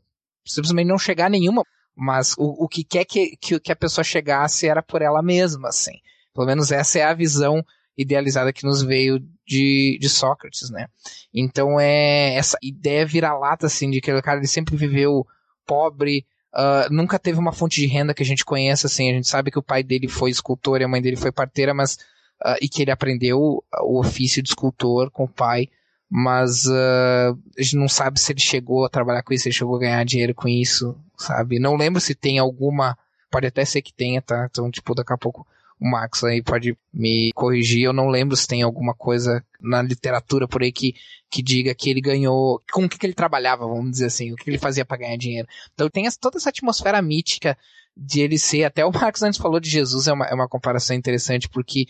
[0.45, 1.63] simplesmente não chegar a nenhuma.
[1.95, 5.69] Mas o, o que quer que, que, que a pessoa chegasse era por ela mesma,
[5.69, 5.93] assim.
[6.33, 7.63] Pelo menos essa é a visão
[7.95, 10.87] idealizada que nos veio de, de Sócrates, né?
[11.33, 15.27] Então é essa ideia vira-lata, assim, de que o cara ele sempre viveu
[15.65, 19.27] pobre, uh, nunca teve uma fonte de renda que a gente conheça, assim, a gente
[19.27, 21.97] sabe que o pai dele foi escultor e a mãe dele foi parteira, mas
[22.41, 25.69] uh, e que ele aprendeu o ofício de escultor com o pai,
[26.09, 29.55] mas uh, a gente não sabe se ele chegou a trabalhar com isso, se ele
[29.55, 31.59] chegou a ganhar dinheiro com isso, sabe?
[31.59, 32.97] Não lembro se tem alguma,
[33.31, 34.47] pode até ser que tenha, tá?
[34.49, 35.45] Então, tipo, daqui a pouco
[35.79, 37.83] o Max aí pode me corrigir.
[37.83, 40.95] Eu não lembro se tem alguma coisa na literatura por aí que,
[41.29, 44.35] que diga que ele ganhou, com o que, que ele trabalhava, vamos dizer assim, o
[44.35, 45.47] que ele fazia para ganhar dinheiro.
[45.73, 47.57] Então tem toda essa atmosfera mítica
[47.95, 50.95] de ele ser, até o Max antes falou de Jesus, é uma, é uma comparação
[50.95, 51.85] interessante, porque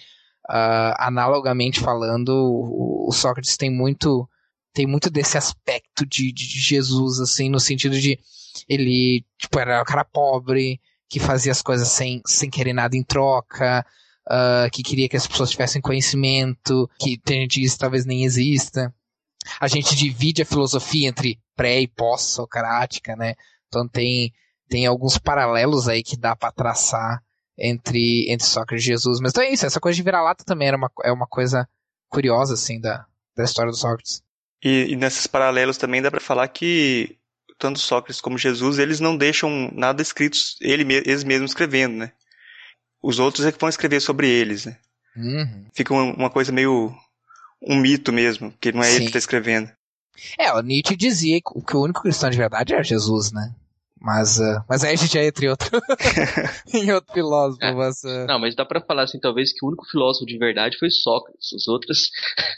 [0.49, 2.29] uh, analogamente falando,
[3.07, 4.27] o, Sócrates tem muito
[4.73, 8.17] tem muito desse aspecto de, de Jesus, assim, no sentido de
[8.67, 13.03] ele, tipo, era um cara pobre, que fazia as coisas sem, sem querer nada em
[13.03, 13.85] troca,
[14.27, 18.91] uh, que queria que as pessoas tivessem conhecimento, que tem gente talvez nem exista.
[19.59, 23.35] A gente divide a filosofia entre pré e pós-socrática, né?
[23.67, 24.33] Então tem,
[24.67, 27.21] tem alguns paralelos aí que dá para traçar
[27.57, 29.19] entre, entre Sócrates e Jesus.
[29.19, 31.67] Mas então é isso, essa coisa de vira-lata também era uma, é uma coisa
[32.09, 34.21] curiosa, assim, da, da história do Sócrates.
[34.63, 37.17] E, e nesses paralelos também dá para falar que
[37.57, 42.11] tanto Sócrates como Jesus, eles não deixam nada escrito, ele, eles mesmos escrevendo, né?
[43.01, 44.77] Os outros é que vão escrever sobre eles, né?
[45.15, 45.65] Uhum.
[45.73, 46.93] Fica uma, uma, coisa meio
[47.61, 48.95] um mito mesmo, que não é Sim.
[48.95, 49.71] ele que está escrevendo.
[50.39, 53.53] É, o Nietzsche dizia que o único cristão de verdade era Jesus, né?
[54.03, 55.69] Mas, uh, mas aí a gente já entra em outro,
[56.73, 57.63] em outro filósofo.
[57.63, 57.73] É.
[57.73, 58.27] Mas, uh...
[58.27, 61.53] Não, mas dá para falar assim, talvez que o único filósofo de verdade foi Sócrates.
[61.53, 62.09] Os outros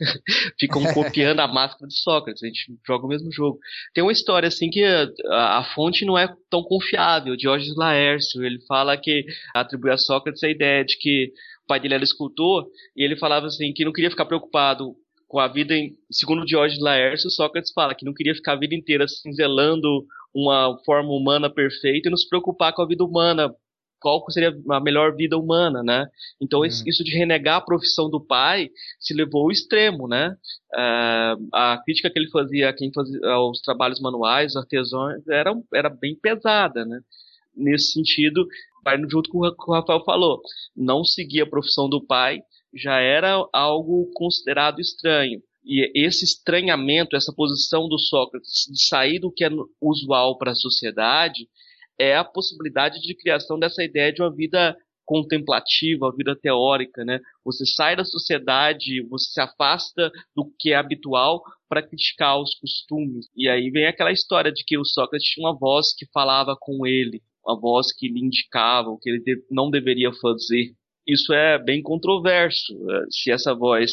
[0.60, 2.42] ficam copiando a máscara de Sócrates.
[2.42, 3.60] A gente joga o mesmo jogo.
[3.94, 7.38] Tem uma história assim que a, a fonte não é tão confiável.
[7.38, 11.32] Diógenes Laércio, ele fala que atribui a Sócrates a ideia de que
[11.64, 12.66] o pai dele era escultor
[12.98, 14.96] e ele falava assim que não queria ficar preocupado
[15.28, 18.74] com a vida, em, segundo Diógenes Laércio, Sócrates fala que não queria ficar a vida
[18.74, 20.06] inteira cinzelando
[20.36, 23.56] uma forma humana perfeita e nos preocupar com a vida humana,
[24.02, 26.08] qual seria a melhor vida humana, né?
[26.42, 26.66] Então uhum.
[26.66, 28.70] isso de renegar a profissão do pai
[29.00, 30.36] se levou ao extremo, né?
[30.74, 35.90] Uh, a crítica que ele fazia a quem fazia aos trabalhos manuais, artesãos, era, era
[35.90, 37.00] bem pesada, né?
[37.56, 38.46] Nesse sentido,
[38.84, 40.42] vai junto com o que o Rafael falou,
[40.76, 42.42] não seguir a profissão do pai
[42.74, 45.42] já era algo considerado estranho.
[45.66, 49.50] E esse estranhamento, essa posição do Sócrates de sair do que é
[49.82, 51.48] usual para a sociedade,
[52.00, 57.20] é a possibilidade de criação dessa ideia de uma vida contemplativa, uma vida teórica, né?
[57.44, 63.28] Você sai da sociedade, você se afasta do que é habitual para criticar os costumes.
[63.36, 66.86] E aí vem aquela história de que o Sócrates tinha uma voz que falava com
[66.86, 70.74] ele, uma voz que lhe indicava o que ele não deveria fazer.
[71.08, 72.74] Isso é bem controverso.
[72.90, 73.92] Eh, se essa voz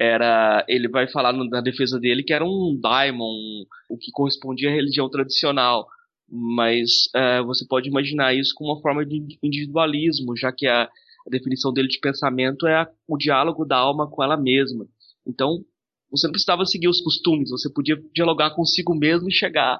[0.00, 4.72] era ele vai falar na defesa dele que era um daimon, o que correspondia à
[4.72, 5.86] religião tradicional.
[6.26, 11.30] Mas é, você pode imaginar isso como uma forma de individualismo, já que a, a
[11.30, 14.86] definição dele de pensamento é a, o diálogo da alma com ela mesma.
[15.26, 15.62] Então,
[16.10, 19.78] você não precisava seguir os costumes, você podia dialogar consigo mesmo e chegar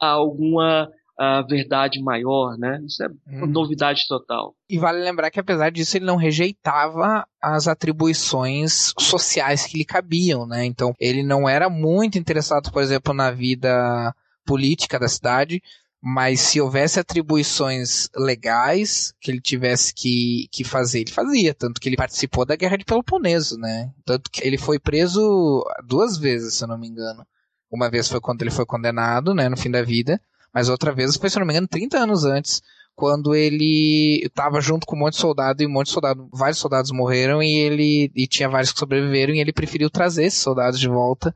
[0.00, 2.80] a alguma a verdade maior, né?
[2.86, 3.50] Isso é uma hum.
[3.50, 4.54] novidade total.
[4.68, 10.46] E vale lembrar que apesar disso ele não rejeitava as atribuições sociais que lhe cabiam,
[10.46, 10.64] né?
[10.64, 15.62] Então ele não era muito interessado, por exemplo, na vida política da cidade,
[16.02, 21.54] mas se houvesse atribuições legais que ele tivesse que, que fazer, ele fazia.
[21.54, 23.92] Tanto que ele participou da Guerra de Peloponeso, né?
[24.04, 27.24] Tanto que ele foi preso duas vezes, se eu não me engano.
[27.70, 30.20] Uma vez foi quando ele foi condenado, né, no fim da vida,
[30.54, 32.62] mas outra vez foi, se não me engano, 30 anos antes,
[32.94, 36.58] quando ele estava junto com um monte de soldado e um monte de soldado, vários
[36.58, 40.78] soldados morreram e ele e tinha vários que sobreviveram e ele preferiu trazer esses soldados
[40.78, 41.34] de volta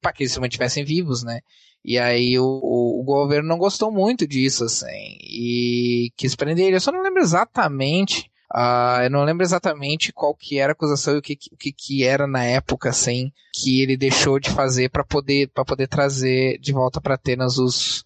[0.00, 1.40] para que eles se mantivessem vivos, né?
[1.84, 6.76] E aí o, o, o, governo não gostou muito disso, assim, e quis prender ele.
[6.76, 11.14] Eu só não lembro exatamente, uh, eu não lembro exatamente qual que era a acusação
[11.14, 14.88] e o que, o que, que era na época, assim, que ele deixou de fazer
[14.88, 18.02] para poder, para poder trazer de volta para Atenas os,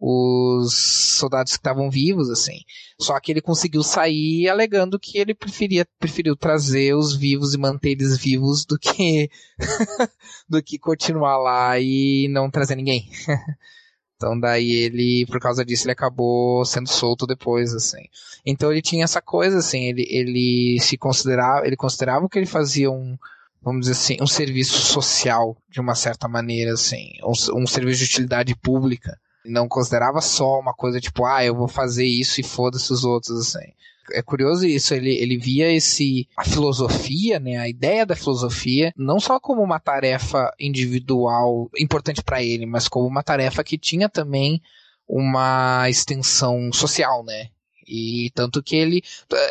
[0.00, 0.74] os
[1.18, 2.60] soldados que estavam vivos, assim.
[3.00, 7.90] Só que ele conseguiu sair alegando que ele preferia, preferiu trazer os vivos e manter
[7.90, 9.30] eles vivos do que,
[10.48, 13.08] do que continuar lá e não trazer ninguém.
[14.16, 18.04] então daí ele, por causa disso, ele acabou sendo solto depois, assim.
[18.46, 22.90] Então ele tinha essa coisa, assim, ele, ele se considerava, ele considerava que ele fazia
[22.90, 23.16] um,
[23.60, 28.04] vamos dizer assim, um serviço social, de uma certa maneira, assim, um, um serviço de
[28.04, 32.92] utilidade pública não considerava só uma coisa tipo, ah, eu vou fazer isso e foda-se
[32.92, 33.72] os outros, assim.
[34.12, 39.20] É curioso isso, ele, ele via esse a filosofia, né, a ideia da filosofia, não
[39.20, 44.62] só como uma tarefa individual importante para ele, mas como uma tarefa que tinha também
[45.06, 47.48] uma extensão social, né?
[47.86, 49.02] E tanto que ele,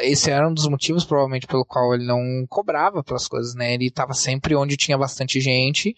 [0.02, 3.74] esse era um dos motivos provavelmente pelo qual ele não cobrava pelas coisas, né?
[3.74, 5.96] Ele estava sempre onde tinha bastante gente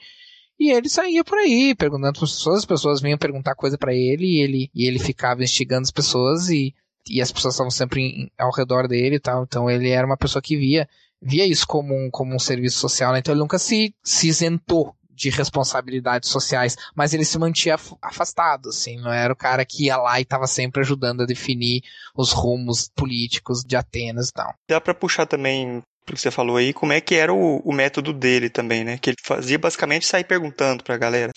[0.59, 3.93] e ele saía por aí perguntando para as pessoas, as pessoas vinham perguntar coisa para
[3.93, 6.75] ele e ele e ele ficava instigando as pessoas e,
[7.09, 9.43] e as pessoas estavam sempre em, ao redor dele e tal.
[9.43, 10.87] Então ele era uma pessoa que via
[11.21, 13.19] via isso como um, como um serviço social, né?
[13.19, 18.95] Então ele nunca se, se isentou de responsabilidades sociais, mas ele se mantinha afastado, assim,
[18.95, 21.83] não era o cara que ia lá e estava sempre ajudando a definir
[22.15, 24.53] os rumos políticos de Atenas e tal.
[24.69, 25.83] Dá para puxar também
[26.15, 28.97] que você falou aí, como é que era o, o, método dele também, né?
[28.97, 31.31] Que ele fazia basicamente sair perguntando pra galera.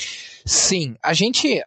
[0.45, 1.63] Sim, a gente.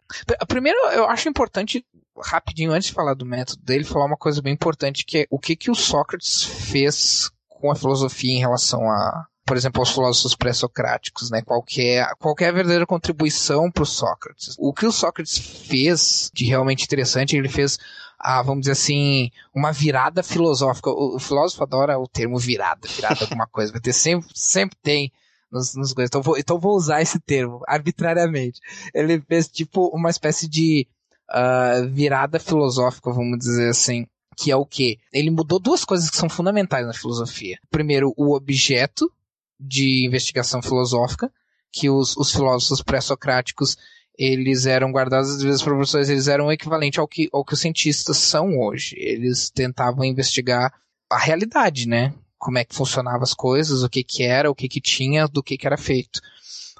[0.48, 1.84] Primeiro, eu acho importante,
[2.18, 5.38] rapidinho, antes de falar do método dele, falar uma coisa bem importante, que é o
[5.38, 10.34] que, que o Sócrates fez com a filosofia em relação a, por exemplo, aos filósofos
[10.34, 11.40] pré-socráticos, né?
[11.42, 14.56] Qualquer, qualquer verdadeira contribuição para o Sócrates.
[14.58, 17.78] O que o Sócrates fez de realmente interessante, ele fez,
[18.18, 20.90] ah, vamos dizer assim, uma virada filosófica.
[20.90, 23.72] O, o filósofo adora o termo virada, virada alguma coisa.
[23.72, 25.12] Vai ter sempre, sempre tem
[25.50, 26.08] nos, nos coisas.
[26.08, 28.60] Então vou, então vou usar esse termo arbitrariamente.
[28.94, 30.86] Ele fez tipo uma espécie de
[31.30, 34.98] uh, virada filosófica, vamos dizer assim que é o que?
[35.10, 37.58] Ele mudou duas coisas que são fundamentais na filosofia.
[37.70, 39.10] Primeiro, o objeto
[39.58, 41.32] de investigação filosófica,
[41.72, 43.78] que os, os filósofos pré-socráticos
[44.18, 47.60] eles eram guardados às vezes professores, eles eram o equivalente ao que, ao que os
[47.60, 48.96] cientistas são hoje.
[48.98, 50.72] Eles tentavam investigar
[51.10, 52.14] a realidade, né?
[52.38, 55.42] Como é que funcionavam as coisas, o que que era, o que que tinha, do
[55.42, 56.20] que que era feito.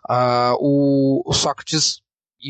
[0.08, 2.00] Uh, o, o Sócrates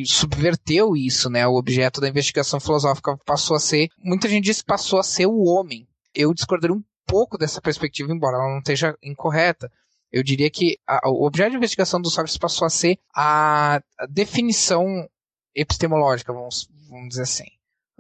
[0.04, 1.46] subverteu isso, né?
[1.46, 5.26] O objeto da investigação filosófica passou a ser, muita gente diz que passou a ser
[5.26, 5.86] o homem.
[6.14, 9.70] Eu discordaria um pouco dessa perspectiva, embora ela não esteja incorreta.
[10.16, 14.06] Eu diria que a, o objeto de investigação do Sócrates passou a ser a, a
[14.08, 15.06] definição
[15.54, 17.44] epistemológica, vamos, vamos dizer assim.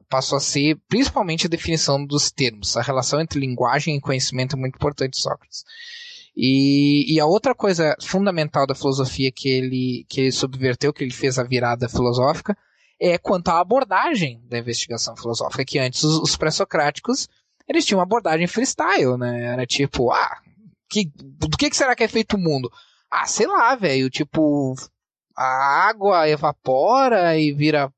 [0.08, 2.74] Passou a ser principalmente a definição dos termos.
[2.74, 5.62] A relação entre linguagem e conhecimento é muito importante, Sócrates.
[6.34, 11.12] E, e, a outra coisa fundamental da filosofia que ele, que ele subverteu, que ele
[11.12, 12.56] fez a virada filosófica,
[12.98, 17.28] é quanto à abordagem da investigação filosófica, que antes os, os pré-socráticos,
[17.68, 19.52] eles tinham uma abordagem freestyle, né?
[19.52, 20.40] Era tipo, ah,
[20.88, 22.70] que, do que, que será que é feito o mundo?
[23.10, 24.10] Ah, sei lá, velho.
[24.10, 24.74] Tipo,
[25.36, 27.92] a água evapora e vira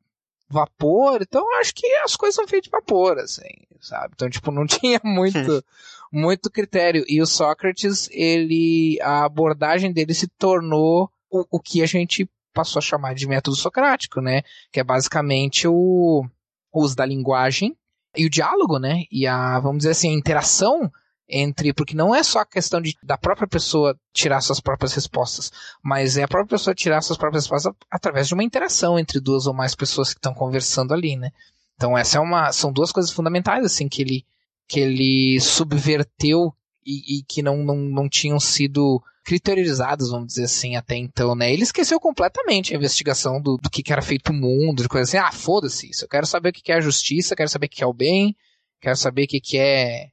[0.49, 1.21] vapor.
[1.23, 3.49] Então, acho que as coisas são feitas de vapor, assim,
[3.81, 4.13] sabe?
[4.15, 5.65] Então, tipo, não tinha muito,
[6.13, 7.05] muito critério.
[7.09, 12.81] E o Sócrates, ele, a abordagem dele se tornou o, o que a gente passou
[12.81, 14.43] a chamar de método socrático, né?
[14.73, 16.25] Que é basicamente o,
[16.73, 17.77] o uso da linguagem
[18.17, 19.05] e o diálogo, né?
[19.13, 20.91] E a, vamos dizer assim, a interação
[21.29, 25.53] entre, porque não é só a questão de, da própria pessoa tirar suas próprias respostas,
[25.83, 29.47] mas é a própria pessoa tirar suas próprias respostas através de uma interação entre duas
[29.47, 31.31] ou mais pessoas que estão conversando ali, né?
[31.77, 34.27] Então essa é uma, são duas coisas fundamentais assim que ele
[34.67, 36.53] que ele subverteu
[36.85, 41.53] e, e que não, não, não tinham sido criterizadas, vamos dizer assim, até então, né?
[41.53, 45.11] Ele esqueceu completamente a investigação do, do que, que era feito o mundo, de coisas
[45.11, 47.67] assim, ah, foda-se isso, eu quero saber o que, que é a justiça, quero saber
[47.67, 48.35] o que é o bem,
[48.81, 50.09] quero saber o que, que é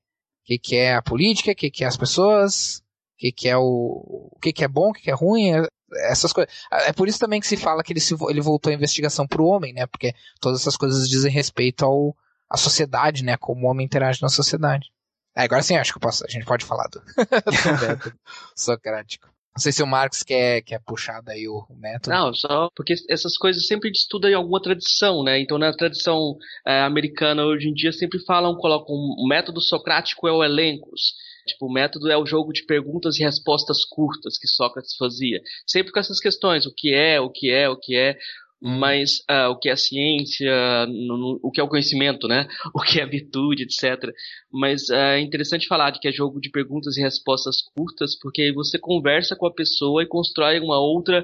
[0.46, 3.58] que, que é a política, o que, que é as pessoas, o que, que é
[3.58, 5.68] o, o que, que é bom, o que, que é ruim, é,
[6.10, 6.54] essas coisas.
[6.72, 9.42] É por isso também que se fala que ele, se, ele voltou a investigação para
[9.42, 9.88] o homem, né?
[9.88, 12.16] Porque todas essas coisas dizem respeito ao,
[12.50, 13.36] à sociedade, né?
[13.38, 14.92] Como o homem interage na sociedade.
[15.36, 17.00] É, agora sim, acho que posso, a gente pode falar do,
[18.04, 18.14] do
[18.56, 19.35] socrático.
[19.56, 22.14] Não sei se o Marx quer, quer puxar daí o, o método.
[22.14, 25.40] Não, só porque essas coisas sempre estudam em alguma tradição, né?
[25.40, 26.36] Então na tradição
[26.68, 31.14] é, americana hoje em dia sempre falam, colocam o método socrático é o elencos.
[31.48, 35.40] Tipo, o método é o jogo de perguntas e respostas curtas que Sócrates fazia.
[35.66, 38.18] Sempre com essas questões, o que é, o que é, o que é.
[38.68, 42.48] Mas uh, o que é ciência, no, no, o que é o conhecimento, né?
[42.74, 44.12] O que é a virtude, etc.
[44.52, 48.42] Mas uh, é interessante falar de que é jogo de perguntas e respostas curtas, porque
[48.42, 51.24] aí você conversa com a pessoa e constrói uma outra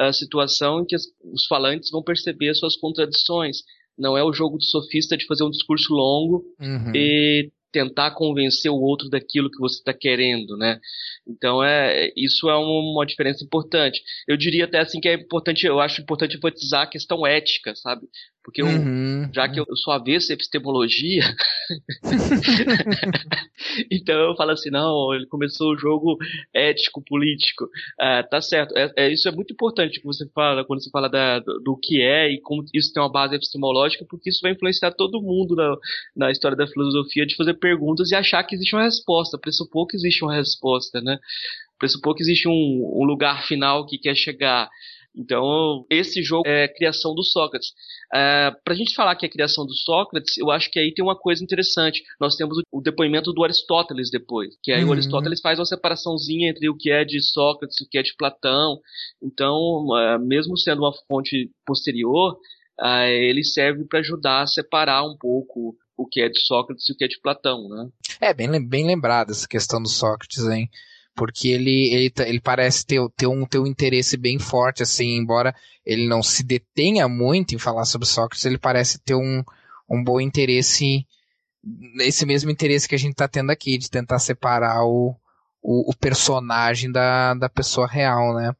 [0.00, 3.58] uh, situação em que as, os falantes vão perceber as suas contradições.
[3.96, 6.92] Não é o jogo do sofista de fazer um discurso longo uhum.
[6.92, 10.80] e tentar convencer o outro daquilo que você está querendo, né?
[11.26, 14.02] Então é isso é uma, diferença importante.
[14.26, 18.06] Eu diria até assim que é importante, eu acho importante enfatizar a questão ética, sabe?
[18.42, 19.28] Porque eu, uhum.
[19.34, 21.22] já que eu, sou avesso à epistemologia,
[23.90, 26.16] então eu falo assim, não, ele começou o jogo
[26.54, 27.68] ético-político.
[27.98, 28.76] Ah, tá certo.
[28.76, 31.76] É, é, isso é muito importante que você fala, quando você fala da, do, do,
[31.76, 35.54] que é e como isso tem uma base epistemológica, porque isso vai influenciar todo mundo
[35.54, 35.76] na,
[36.16, 39.96] na história da filosofia de fazer perguntas e achar que existe uma resposta, pressupor que
[39.96, 41.18] existe uma resposta, né?
[41.78, 44.68] Pressupor que existe um, um lugar final que quer chegar.
[45.16, 47.70] Então, esse jogo é criação do Sócrates.
[48.12, 51.04] Uh, Para a gente falar que é criação do Sócrates, eu acho que aí tem
[51.04, 52.02] uma coisa interessante.
[52.20, 54.90] Nós temos o, o depoimento do Aristóteles depois, que aí uhum.
[54.90, 58.02] o Aristóteles faz uma separaçãozinha entre o que é de Sócrates e o que é
[58.02, 58.78] de Platão.
[59.22, 62.38] Então, uh, mesmo sendo uma fonte posterior,
[62.80, 66.92] uh, ele serve para ajudar a separar um pouco o que é de Sócrates e
[66.92, 67.88] o que é de Platão, né?
[68.20, 70.70] É, bem, bem lembrado essa questão do Sócrates, hein?
[71.20, 75.18] Porque ele, ele, tá, ele parece ter, ter, um, ter um interesse bem forte, assim,
[75.18, 75.54] embora
[75.84, 79.44] ele não se detenha muito em falar sobre Sócrates, ele parece ter um,
[79.86, 81.06] um bom interesse,
[81.98, 85.14] esse mesmo interesse que a gente está tendo aqui, de tentar separar o,
[85.62, 88.56] o, o, personagem da, da pessoa real, né?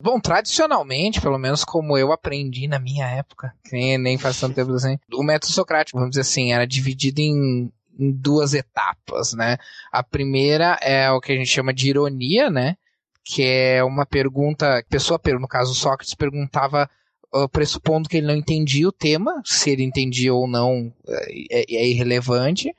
[0.00, 4.72] Bom, tradicionalmente, pelo menos como eu aprendi na minha época, nem, nem faz tanto tempo
[4.72, 9.56] assim, o método socrático, vamos dizer assim, era dividido em em duas etapas, né?
[9.90, 12.76] A primeira é o que a gente chama de ironia, né?
[13.24, 16.88] Que é uma pergunta, pessoa, no caso Sócrates, perguntava
[17.34, 21.76] uh, pressupondo que ele não entendia o tema, se ele entendia ou não é, é,
[21.76, 22.74] é irrelevante.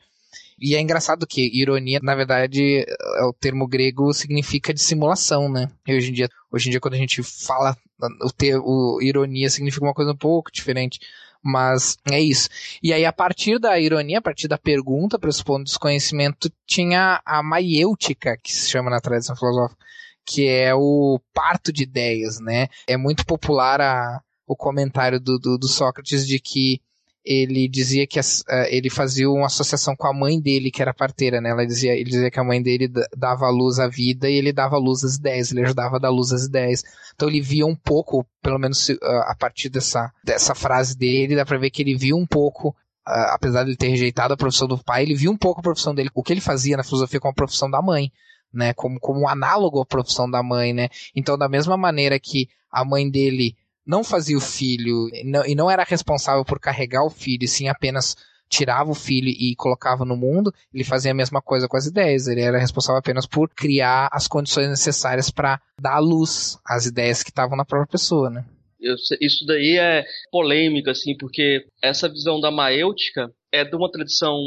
[0.57, 2.85] E é engraçado que ironia, na verdade,
[3.17, 5.69] é o termo grego significa dissimulação, né?
[5.85, 7.75] E hoje em dia, hoje em dia quando a gente fala
[8.21, 10.99] o, ter, o ironia significa uma coisa um pouco diferente.
[11.47, 12.49] Mas é isso.
[12.81, 18.35] E aí, a partir da ironia, a partir da pergunta, pressupondo desconhecimento, tinha a maiêutica,
[18.41, 19.85] que se chama na tradição filosófica,
[20.25, 22.67] que é o parto de ideias, né?
[22.87, 26.81] É muito popular a, o comentário do, do, do Sócrates de que
[27.25, 28.23] ele dizia que uh,
[28.69, 31.49] ele fazia uma associação com a mãe dele, que era parteira, né?
[31.49, 34.77] Ela dizia, ele dizia que a mãe dele dava luz à vida e ele dava
[34.77, 36.83] luz às ideias, ele ajudava a dar luz às ideias.
[37.15, 41.45] Então ele via um pouco, pelo menos uh, a partir dessa, dessa frase dele, dá
[41.45, 42.69] pra ver que ele via um pouco
[43.07, 45.63] uh, apesar de ele ter rejeitado a profissão do pai, ele viu um pouco a
[45.63, 48.11] profissão dele, o que ele fazia na filosofia com a profissão da mãe,
[48.53, 50.89] né, como, como um análogo à profissão da mãe, né.
[51.15, 53.55] Então, da mesma maneira que a mãe dele
[53.85, 57.67] não fazia o filho e não, e não era responsável por carregar o filho, sim
[57.67, 58.15] apenas
[58.49, 62.27] tirava o filho e colocava no mundo, ele fazia a mesma coisa com as ideias.
[62.27, 67.29] Ele era responsável apenas por criar as condições necessárias para dar luz às ideias que
[67.29, 68.45] estavam na própria pessoa, né?
[69.19, 74.37] Isso daí é polêmico, assim, porque essa visão da maêutica é de uma tradição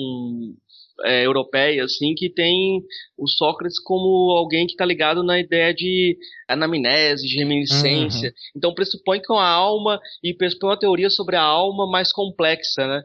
[1.04, 2.82] é, europeia, assim, que tem
[3.16, 6.16] o Sócrates como alguém que está ligado na ideia de
[6.48, 8.28] anamnese, de reminiscência.
[8.28, 8.34] Uhum.
[8.56, 12.86] Então pressupõe que é uma alma e pressupõe uma teoria sobre a alma mais complexa,
[12.86, 13.02] né?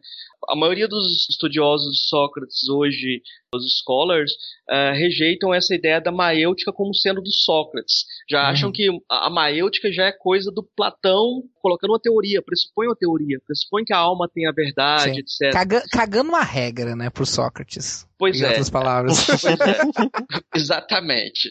[0.49, 3.21] A maioria dos estudiosos de Sócrates hoje,
[3.53, 4.31] os scholars,
[4.69, 8.05] uh, rejeitam essa ideia da maêutica como sendo do Sócrates.
[8.29, 8.49] Já uhum.
[8.49, 13.39] acham que a, maêutica já é coisa do Platão, colocando uma teoria, pressupõe uma teoria,
[13.45, 15.19] pressupõe que a alma tem a verdade, Sim.
[15.19, 15.53] etc.
[15.53, 18.07] Caga, cagando uma regra, né, pro Sócrates.
[18.17, 18.47] Pois em é.
[18.49, 19.25] outras palavras.
[19.53, 20.57] É.
[20.57, 21.49] Exatamente.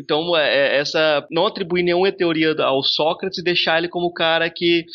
[0.00, 4.48] Então, é, essa não atribuir nenhuma teoria ao Sócrates e deixar ele como o cara
[4.48, 4.86] que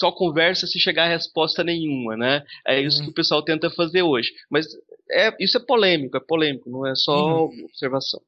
[0.00, 2.42] só conversa se chegar a resposta nenhuma, né?
[2.66, 3.04] É isso uhum.
[3.04, 4.32] que o pessoal tenta fazer hoje.
[4.50, 4.66] Mas
[5.10, 7.64] é, isso é polêmico, é polêmico, não é só uhum.
[7.66, 8.20] observação.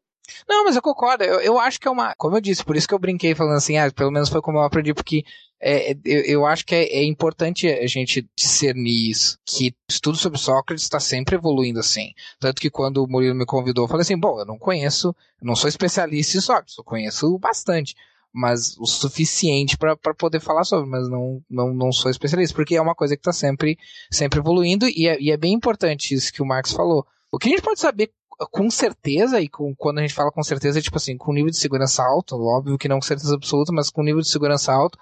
[0.49, 1.25] Não, mas eu concordo.
[1.25, 2.15] Eu, eu acho que é uma.
[2.17, 4.59] Como eu disse, por isso que eu brinquei falando assim, ah, pelo menos foi como
[4.59, 5.25] eu aprendi, porque
[5.61, 10.39] é, eu, eu, acho que é, é, importante a gente discernir isso, que estudo sobre
[10.39, 12.13] Sócrates está sempre evoluindo assim.
[12.39, 15.47] Tanto que quando o Murilo me convidou, eu falei assim, bom, eu não conheço, eu
[15.47, 17.95] não sou especialista em Sócrates, eu conheço bastante,
[18.33, 22.81] mas o suficiente para poder falar sobre, mas não, não, não sou especialista, porque é
[22.81, 23.79] uma coisa que está sempre,
[24.11, 27.07] sempre evoluindo e é, e é bem importante isso que o Marx falou.
[27.31, 28.11] O que a gente pode saber
[28.51, 31.51] com certeza, e com, quando a gente fala com certeza, é tipo assim, com nível
[31.51, 34.99] de segurança alto, óbvio que não com certeza absoluta, mas com nível de segurança alto,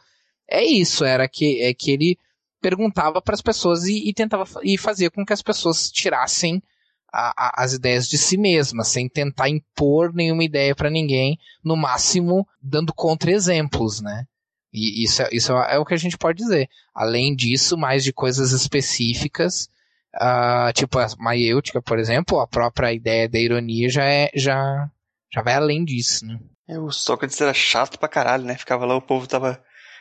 [0.49, 2.19] é isso, era que, é que ele
[2.61, 6.63] perguntava para as pessoas e, e, tentava e fazia com que as pessoas tirassem
[7.13, 11.77] a, a, as ideias de si mesmas, sem tentar impor nenhuma ideia para ninguém, no
[11.77, 14.25] máximo dando contra-exemplos, né?
[14.73, 16.69] E isso, é, isso é o que a gente pode dizer.
[16.95, 19.69] Além disso, mais de coisas específicas,
[20.15, 24.89] uh, tipo a maiêutica, por exemplo, a própria ideia da ironia já, é, já,
[25.33, 26.39] já vai além disso, né?
[26.69, 28.57] É, o Sócrates era chato pra caralho, né?
[28.57, 29.61] Ficava lá, o povo tava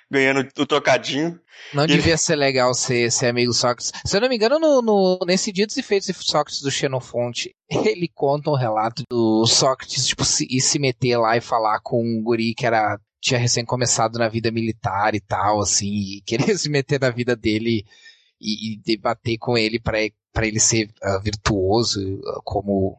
[0.10, 1.39] ganhando o trocadinho.
[1.74, 2.18] Não devia ele...
[2.18, 3.91] ser legal ser, ser amigo Sócrates.
[4.05, 7.55] Se eu não me engano, no, no, nesse dia dos efeitos de Sócrates do Xenofonte,
[7.70, 12.01] ele conta um relato do Sócrates, tipo, se, ir se meter lá e falar com
[12.01, 16.57] um guri que era tinha recém começado na vida militar e tal, assim, e querer
[16.57, 17.86] se meter na vida dele
[18.39, 19.99] e, e debater com ele para
[20.47, 22.97] ele ser uh, virtuoso, uh, como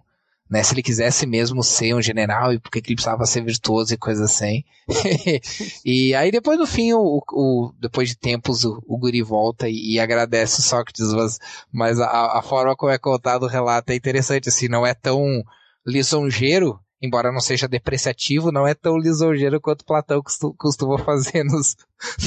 [0.51, 0.63] né?
[0.63, 4.25] Se ele quisesse mesmo ser um general e porque ele precisava ser virtuoso e coisa
[4.25, 4.65] assim.
[5.85, 9.95] e aí depois no fim, o, o depois de tempos, o, o Guri volta e,
[9.95, 11.39] e, agradece o Sócrates, mas,
[11.73, 15.45] mas a, a, forma como é contado o relato é interessante, assim, não é tão
[15.87, 20.23] lisonjeiro embora não seja depreciativo, não é tão lisonjeiro quanto Platão
[20.59, 21.75] costuma fazer nos,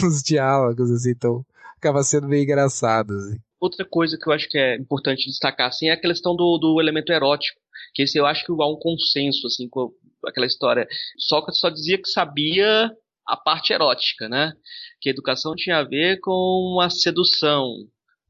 [0.01, 1.45] nos diálogos, assim, então
[1.78, 3.13] acaba sendo meio engraçado.
[3.13, 3.38] Assim.
[3.59, 6.82] Outra coisa que eu acho que é importante destacar, assim, é a questão do, do
[6.82, 7.61] elemento erótico,
[7.93, 9.91] que esse eu acho que há um consenso, assim, com
[10.25, 10.87] aquela história.
[11.17, 12.91] Sócrates só dizia que sabia
[13.27, 14.53] a parte erótica, né?
[15.01, 17.67] Que a educação tinha a ver com a sedução,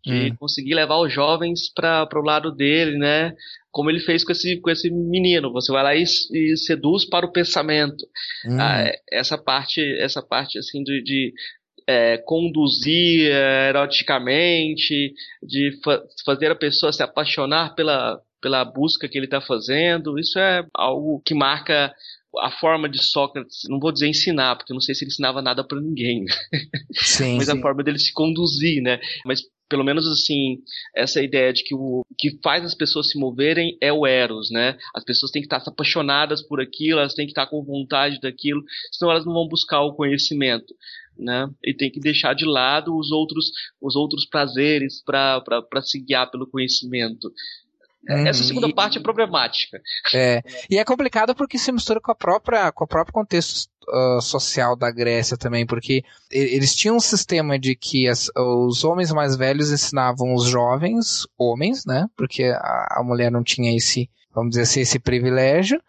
[0.05, 0.35] de hum.
[0.37, 3.33] conseguir levar os jovens para o lado dele, né?
[3.71, 5.51] Como ele fez com esse, com esse menino.
[5.53, 8.05] Você vai lá e, e seduz para o pensamento.
[8.45, 8.57] Hum.
[8.59, 11.33] Ah, essa parte, essa parte assim de, de
[11.87, 19.17] é, conduzir é, eroticamente, de fa fazer a pessoa se apaixonar pela, pela busca que
[19.17, 21.95] ele está fazendo, isso é algo que marca
[22.39, 25.63] a forma de Sócrates, não vou dizer ensinar, porque não sei se ele ensinava nada
[25.63, 26.25] para ninguém,
[26.91, 27.57] sim, mas sim.
[27.57, 28.99] a forma dele se conduzir, né?
[29.25, 30.59] Mas pelo menos assim,
[30.95, 34.77] essa ideia de que o que faz as pessoas se moverem é o Eros, né?
[34.95, 38.63] As pessoas têm que estar apaixonadas por aquilo, elas têm que estar com vontade daquilo,
[38.91, 40.75] senão elas não vão buscar o conhecimento.
[41.17, 41.47] Né?
[41.63, 46.47] E tem que deixar de lado os outros, os outros prazeres para se guiar pelo
[46.47, 47.31] conhecimento.
[48.07, 48.27] Uhum.
[48.27, 49.81] Essa segunda e, parte é problemática.
[50.13, 50.41] É.
[50.69, 54.75] E é complicado porque se mistura com a própria, com o próprio contexto uh, social
[54.75, 59.71] da Grécia também, porque eles tinham um sistema de que as, os homens mais velhos
[59.71, 62.07] ensinavam os jovens homens, né?
[62.17, 65.81] Porque a, a mulher não tinha esse, vamos dizer assim, esse privilégio.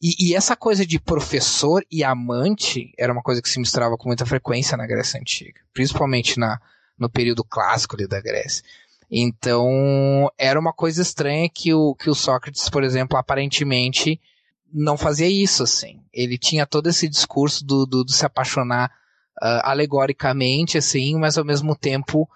[0.00, 4.08] E, e, essa coisa de professor e amante era uma coisa que se misturava com
[4.08, 6.60] muita frequência na Grécia Antiga, principalmente na,
[6.96, 8.62] no período clássico da Grécia.
[9.10, 14.20] Então, era uma coisa estranha que o, que o Sócrates, por exemplo, aparentemente
[14.72, 16.02] não fazia isso, assim.
[16.12, 18.90] Ele tinha todo esse discurso do, do, do se apaixonar
[19.42, 22.28] uh, alegoricamente, assim, mas ao mesmo tempo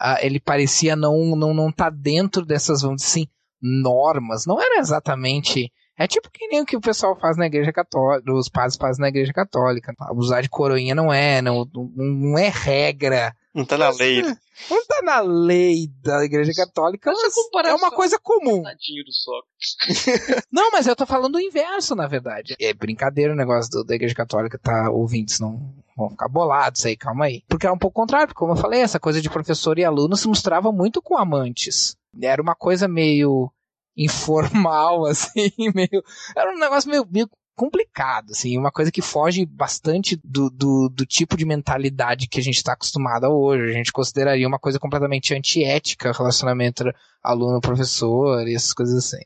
[0.00, 3.28] uh, ele parecia não não não estar tá dentro dessas, vamos dizer assim,
[3.60, 4.44] normas.
[4.44, 8.32] Não era exatamente é tipo que nem o que o pessoal faz na igreja católica,
[8.32, 9.92] os padres fazem na igreja católica.
[9.98, 13.34] Abusar de coroinha não é, não, não é regra.
[13.58, 14.22] Não tá na lei.
[14.22, 18.62] Não tá na lei da igreja católica, mas é uma coisa comum.
[20.52, 22.54] não, mas eu tô falando o inverso, na verdade.
[22.60, 24.90] É brincadeira o negócio do, da igreja católica, tá?
[24.90, 27.42] Ouvintes não vão ficar bolados aí, calma aí.
[27.48, 30.28] Porque é um pouco contrário, como eu falei, essa coisa de professor e aluno se
[30.28, 31.96] mostrava muito com amantes.
[32.22, 33.50] Era uma coisa meio
[33.96, 36.04] informal, assim, meio.
[36.36, 37.28] Era um negócio meio, meio
[37.58, 42.42] complicado, assim, uma coisa que foge bastante do, do, do tipo de mentalidade que a
[42.42, 43.70] gente está acostumado a hoje.
[43.70, 46.84] A gente consideraria uma coisa completamente antiética relacionamento
[47.20, 49.22] aluno-professor e essas coisas assim.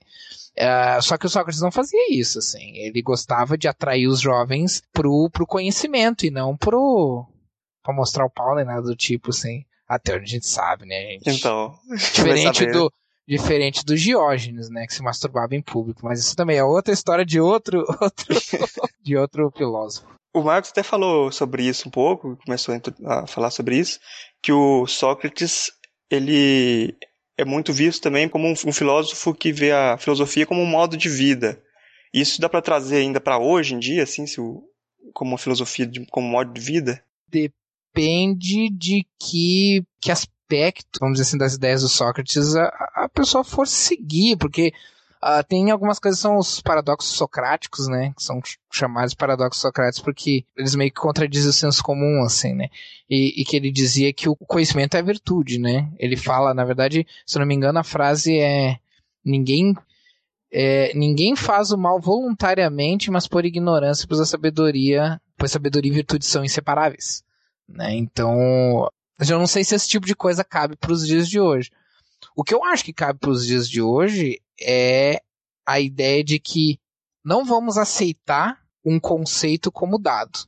[0.58, 2.76] Uh, só que o Sócrates não fazia isso, assim.
[2.78, 7.26] Ele gostava de atrair os jovens pro, pro conhecimento e não pro
[7.82, 9.64] pra mostrar o pau nem nada do tipo, assim.
[9.86, 11.38] Até onde a gente sabe, né, gente?
[11.38, 11.74] Então.
[11.94, 12.90] Diferente do,
[13.26, 16.00] Diferente do Diógenes, né, que se masturbava em público.
[16.04, 18.26] Mas isso também é outra história de outro, outro
[19.02, 20.06] de outro filósofo.
[20.34, 22.74] O Marcos até falou sobre isso um pouco, começou
[23.06, 24.00] a falar sobre isso,
[24.42, 25.70] que o Sócrates,
[26.10, 26.96] ele
[27.36, 30.96] é muito visto também como um, um filósofo que vê a filosofia como um modo
[30.96, 31.62] de vida.
[32.14, 34.62] Isso dá para trazer ainda para hoje em dia, assim, se o,
[35.12, 37.04] como uma filosofia de, como modo de vida?
[37.28, 40.26] Depende de que, que as
[41.00, 44.72] vamos dizer assim, das ideias do Sócrates a, a pessoa for seguir, porque
[45.22, 48.12] uh, tem algumas coisas que são os paradoxos socráticos, né?
[48.16, 48.40] Que são
[48.70, 52.68] chamados paradoxos socráticos porque eles meio que contradizem o senso comum, assim, né?
[53.08, 55.90] E, e, que ele dizia que o conhecimento é virtude, né?
[55.98, 58.78] Ele fala, na verdade, se não me engano, a frase é
[59.24, 59.74] ninguém
[60.52, 65.94] é, ninguém faz o mal voluntariamente, mas por ignorância, pois a sabedoria, pois sabedoria e
[65.94, 67.24] virtude são inseparáveis.
[67.66, 67.94] Né?
[67.94, 68.90] Então,
[69.22, 71.70] mas eu não sei se esse tipo de coisa cabe para os dias de hoje.
[72.34, 75.22] O que eu acho que cabe para os dias de hoje é
[75.64, 76.80] a ideia de que
[77.24, 80.40] não vamos aceitar um conceito como dado.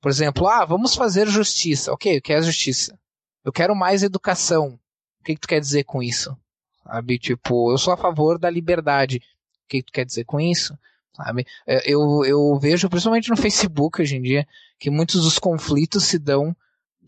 [0.00, 1.92] Por exemplo, ah, vamos fazer justiça.
[1.92, 2.98] Ok, o que é justiça?
[3.44, 4.80] Eu quero mais educação.
[5.20, 6.34] O que, que tu quer dizer com isso?
[6.84, 7.18] Sabe?
[7.18, 9.18] Tipo, eu sou a favor da liberdade.
[9.66, 10.74] O que, que tu quer dizer com isso?
[11.14, 11.46] Sabe?
[11.84, 16.56] Eu, eu vejo, principalmente no Facebook hoje em dia, que muitos dos conflitos se dão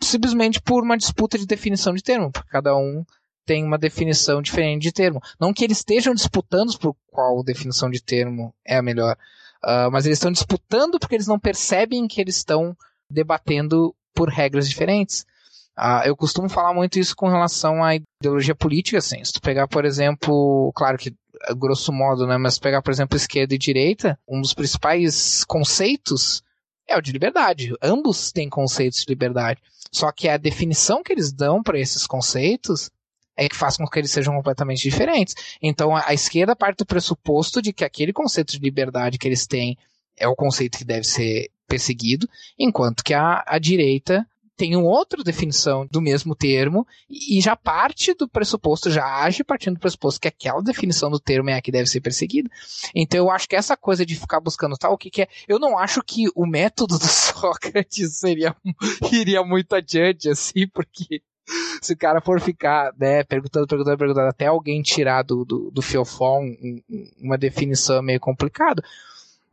[0.02, 3.04] simplesmente por uma disputa de definição de termo, porque cada um
[3.46, 5.20] tem uma definição diferente de termo.
[5.38, 9.16] Não que eles estejam disputando por qual definição de termo é a melhor,
[9.64, 12.76] uh, mas eles estão disputando porque eles não percebem que eles estão
[13.10, 15.26] debatendo por regras diferentes.
[15.78, 19.22] Uh, eu costumo falar muito isso com relação à ideologia política, assim.
[19.24, 21.14] Se tu pegar, por exemplo, claro que
[21.56, 26.42] grosso modo, né, mas pegar, por exemplo, esquerda e direita, um dos principais conceitos
[26.86, 27.74] é o de liberdade.
[27.82, 29.60] Ambos têm conceitos de liberdade.
[29.90, 32.90] Só que a definição que eles dão para esses conceitos
[33.36, 35.34] é que faz com que eles sejam completamente diferentes.
[35.60, 39.76] Então a, esquerda parte do pressuposto de que aquele conceito de liberdade que eles têm
[40.16, 42.28] é o conceito que deve ser perseguido,
[42.58, 44.26] enquanto que a, a direita
[44.56, 49.74] tem uma outra definição do mesmo termo e já parte do pressuposto, já age partindo
[49.74, 52.48] do pressuposto que aquela definição do termo é a que deve ser perseguida.
[52.94, 55.28] Então eu acho que essa coisa de ficar buscando tal, o que, que é.
[55.48, 58.54] Eu não acho que o método do Sócrates seria,
[59.12, 61.22] iria muito adiante, assim, porque
[61.82, 65.82] se o cara for ficar, né, perguntando, perguntando, perguntando, até alguém tirar do, do, do
[65.82, 66.80] fiofó um,
[67.20, 68.82] uma definição meio complicado.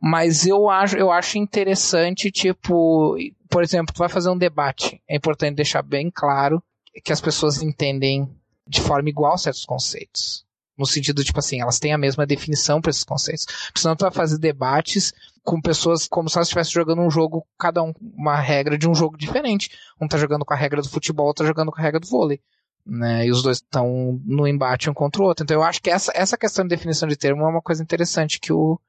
[0.04, 3.16] Mas eu acho, eu acho interessante, tipo,
[3.48, 5.00] por exemplo, tu vai fazer um debate.
[5.08, 6.60] É importante deixar bem claro
[7.04, 8.28] que as pessoas entendem
[8.66, 10.44] de forma igual certos conceitos.
[10.76, 13.46] No sentido, tipo assim, elas têm a mesma definição para esses conceitos.
[13.66, 15.12] Porque senão tu vai fazer debates
[15.44, 18.94] com pessoas como se elas estivessem jogando um jogo, cada um, uma regra de um
[18.96, 19.70] jogo diferente.
[20.00, 22.08] Um tá jogando com a regra do futebol, outro tá jogando com a regra do
[22.08, 22.40] vôlei.
[22.84, 23.26] Né?
[23.26, 25.44] E os dois estão no embate um contra o outro.
[25.44, 28.40] Então eu acho que essa, essa questão de definição de termo é uma coisa interessante
[28.40, 28.80] que o,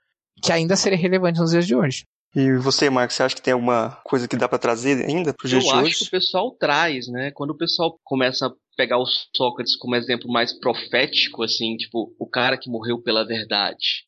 [0.43, 2.05] que ainda seria relevante nos dias de hoje.
[2.35, 5.45] E você, Marcos, você acha que tem alguma coisa que dá para trazer ainda para
[5.45, 5.79] os dias de hoje?
[5.79, 7.31] Eu acho que o pessoal traz, né?
[7.31, 12.27] Quando o pessoal começa a pegar o Sócrates como exemplo mais profético, assim, tipo, o
[12.27, 14.03] cara que morreu pela verdade.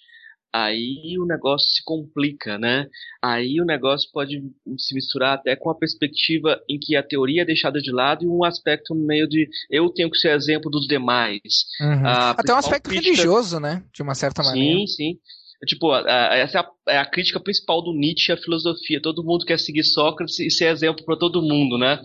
[0.52, 2.88] Aí o negócio se complica, né?
[3.22, 4.42] Aí o negócio pode
[4.78, 8.28] se misturar até com a perspectiva em que a teoria é deixada de lado e
[8.28, 11.42] um aspecto meio de eu tenho que ser exemplo dos demais.
[11.80, 12.08] Uhum.
[12.08, 13.10] Até um aspecto crítica...
[13.10, 13.84] religioso, né?
[13.94, 14.80] De uma certa maneira.
[14.80, 15.20] Sim, sim.
[15.66, 19.01] Tipo, essa é a, é a, crítica principal do Nietzsche à filosofia.
[19.01, 22.01] Todo mundo quer seguir Sócrates e ser exemplo para todo mundo, né?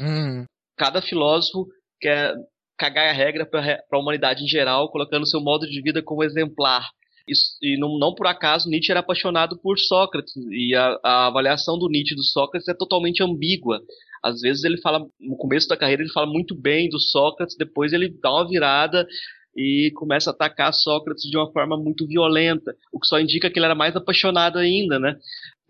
[0.00, 0.44] Hum.
[0.76, 1.68] Cada filósofo
[2.00, 2.34] quer
[2.76, 6.90] cagar a regra para a humanidade em geral, colocando seu modo de vida como exemplar.
[7.26, 11.78] Isso, e não, não, por acaso Nietzsche era apaixonado por Sócrates, e a, a, avaliação
[11.78, 13.80] do Nietzsche do Sócrates é totalmente ambígua.
[14.22, 17.92] Às vezes ele fala, no começo da carreira, ele fala muito bem do Sócrates, depois
[17.92, 19.06] ele dá uma virada
[19.56, 23.58] e começa a atacar Sócrates de uma forma muito violenta, o que só indica que
[23.58, 25.16] ele era mais apaixonado ainda, né?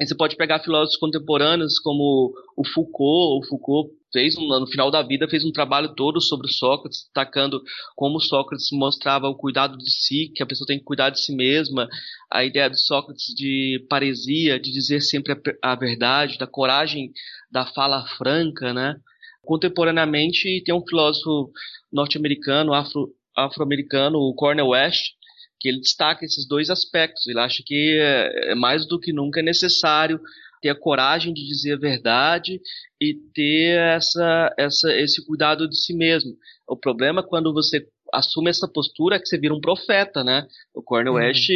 [0.00, 5.28] Você pode pegar filósofos contemporâneos como o Foucault, o Foucault fez no final da vida
[5.28, 7.62] fez um trabalho todo sobre Sócrates, destacando
[7.94, 11.34] como Sócrates mostrava o cuidado de si, que a pessoa tem que cuidar de si
[11.34, 11.88] mesma,
[12.30, 17.12] a ideia de Sócrates de paresia, de dizer sempre a, a verdade, da coragem
[17.50, 18.96] da fala franca, né?
[19.42, 21.50] Contemporaneamente tem um filósofo
[21.92, 25.12] norte-americano, afro afro-americano, o Cornel West,
[25.60, 27.26] que ele destaca esses dois aspectos.
[27.26, 30.20] Ele acha que é, é mais do que nunca é necessário
[30.60, 32.60] ter a coragem de dizer a verdade
[33.00, 36.32] e ter essa, essa, esse cuidado de si mesmo.
[36.68, 40.46] O problema é quando você assume essa postura é que você vira um profeta, né?
[40.74, 41.18] O Cornel uhum.
[41.18, 41.50] West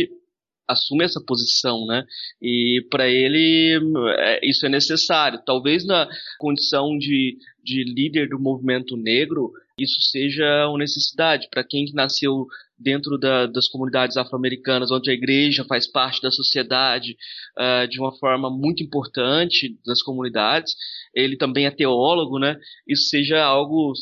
[0.67, 2.05] assume essa posição, né?
[2.43, 3.81] E para ele
[4.19, 5.41] é, isso é necessário.
[5.45, 6.07] Talvez na
[6.39, 12.47] condição de, de líder do movimento negro, isso seja uma necessidade para quem nasceu
[12.79, 17.17] dentro da, das comunidades afro-americanas, onde a igreja faz parte da sociedade
[17.59, 20.75] uh, de uma forma muito importante das comunidades.
[21.15, 22.57] Ele também é teólogo, né?
[22.87, 23.93] Isso seja algo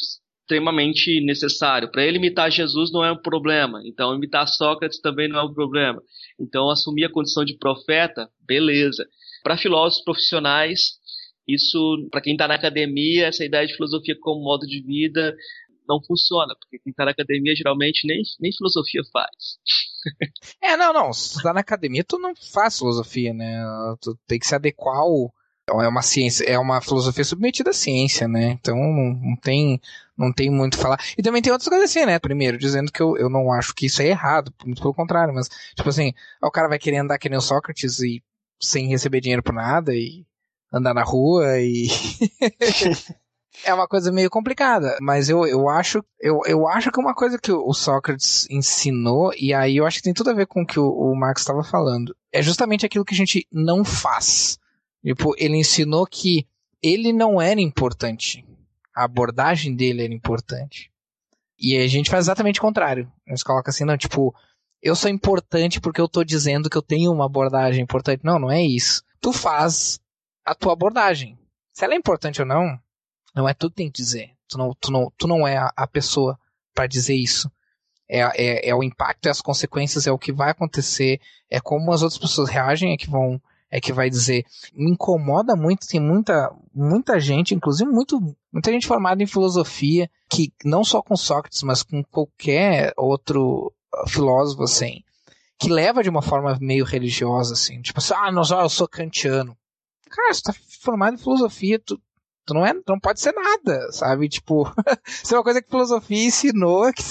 [0.46, 1.90] extremamente necessário.
[1.90, 3.80] Para ele imitar Jesus não é um problema.
[3.84, 6.00] Então imitar Sócrates também não é um problema.
[6.38, 9.06] Então assumir a condição de profeta, beleza.
[9.42, 10.98] Para filósofos profissionais,
[11.48, 15.34] isso, para quem está na academia, essa ideia de filosofia como modo de vida
[15.88, 19.58] não funciona, porque quem tá na academia geralmente nem, nem filosofia faz.
[20.62, 21.12] é, não, não.
[21.12, 23.62] Se tu tá na academia, tu não faz filosofia, né?
[24.00, 25.32] Tu tem que se adequar ao.
[25.68, 28.52] É uma ciência, é uma filosofia submetida à ciência, né?
[28.52, 29.80] Então não, não tem
[30.16, 31.00] não tem muito a falar.
[31.18, 32.18] E também tem outras coisas assim, né?
[32.18, 35.48] Primeiro, dizendo que eu, eu não acho que isso é errado, muito pelo contrário, mas,
[35.74, 38.22] tipo assim, o cara vai querer andar que nem o Sócrates e
[38.60, 40.24] sem receber dinheiro por nada e
[40.72, 41.88] andar na rua e.
[43.64, 47.38] é uma coisa meio complicada, mas eu, eu acho eu, eu acho que uma coisa
[47.38, 50.66] que o Sócrates ensinou, e aí eu acho que tem tudo a ver com o
[50.66, 54.58] que o, o Marx estava falando, é justamente aquilo que a gente não faz.
[55.04, 56.46] Tipo, ele ensinou que
[56.82, 58.44] ele não era importante.
[58.94, 60.90] A abordagem dele era importante.
[61.58, 63.10] E a gente faz exatamente o contrário.
[63.26, 64.34] A gente coloca assim, não, tipo,
[64.82, 68.24] eu sou importante porque eu tô dizendo que eu tenho uma abordagem importante.
[68.24, 69.02] Não, não é isso.
[69.20, 70.00] Tu faz
[70.44, 71.38] a tua abordagem.
[71.72, 72.78] Se ela é importante ou não,
[73.36, 74.30] não é tu que tem que dizer.
[74.48, 76.38] Tu não, tu não, tu não é a, a pessoa
[76.74, 77.50] para dizer isso.
[78.08, 81.20] É, é, é, o impacto, é as consequências, é o que vai acontecer,
[81.50, 84.46] é como as outras pessoas reagem, é que vão, é que vai dizer.
[84.72, 88.18] Me incomoda muito, tem muita, muita gente, inclusive muito,
[88.50, 93.72] muita gente formada em filosofia, que não só com Sócrates, mas com qualquer outro
[94.08, 95.02] filósofo, assim,
[95.58, 99.56] que leva de uma forma meio religiosa, assim, tipo assim, ah, não, eu sou kantiano.
[100.08, 102.00] Cara, você tá formado em filosofia, tu,
[102.46, 104.28] tu não é, tu não pode ser nada, sabe?
[104.28, 104.72] Tipo,
[105.06, 107.02] isso é uma coisa que filosofia ensinou, que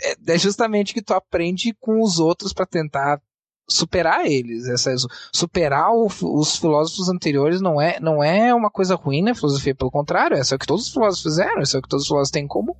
[0.00, 3.20] é, é justamente que tu aprende com os outros para tentar
[3.68, 4.68] superar eles.
[4.68, 4.94] Essa,
[5.32, 9.90] superar o, os filósofos anteriores não é, não é uma coisa ruim na filosofia, pelo
[9.90, 12.44] contrário, é o que todos os filósofos fizeram, é o que todos os filósofos têm
[12.44, 12.74] em comum,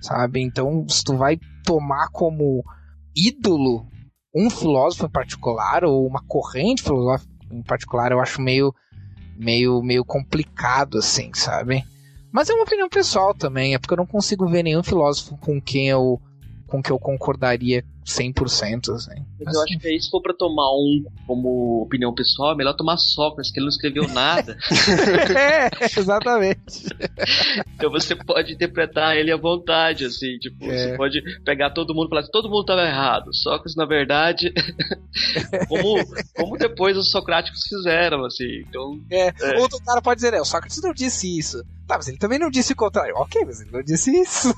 [0.00, 0.40] sabe?
[0.40, 2.64] Então, se tu vai tomar como
[3.14, 3.86] ídolo
[4.34, 8.72] um filósofo em particular, ou uma corrente filosófica em particular, eu acho meio,
[9.40, 11.84] meio, meio complicado, assim, sabe?
[12.30, 15.60] Mas é uma opinião pessoal também, é porque eu não consigo ver nenhum filósofo com
[15.60, 16.20] quem eu
[16.66, 18.94] com que eu concordaria 100%.
[18.94, 19.24] Assim.
[19.44, 22.74] Mas eu acho que aí, se for pra tomar um como opinião pessoal, é melhor
[22.74, 24.56] tomar Sócrates, que ele não escreveu nada.
[25.36, 26.86] é, exatamente.
[27.74, 30.90] então você pode interpretar ele à vontade, assim, tipo, é.
[30.90, 33.34] você pode pegar todo mundo e falar assim, todo mundo estava errado.
[33.34, 34.52] Sócrates, na verdade,
[35.68, 38.64] como, como depois os socráticos fizeram, assim.
[38.68, 39.28] Então, é.
[39.28, 39.58] é.
[39.58, 41.62] Outro cara pode dizer, é, o Sócrates não disse isso.
[41.86, 43.14] Tá, mas ele também não disse o contrário.
[43.16, 44.54] Ok, mas ele não disse isso.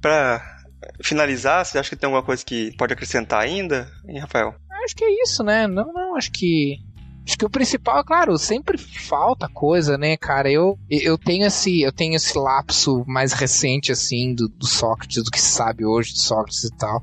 [0.00, 0.59] pra
[1.02, 4.54] finalizar, você acha que tem alguma coisa que pode acrescentar ainda, hein, Rafael?
[4.84, 5.66] Acho que é isso, né?
[5.66, 6.78] Não, não, acho que.
[7.26, 10.50] Acho que o principal, claro, sempre falta coisa, né, cara?
[10.50, 15.30] Eu, eu tenho esse, eu tenho esse lapso mais recente, assim, do, do Sócrates, do
[15.30, 17.02] que se sabe hoje de Sócrates e tal.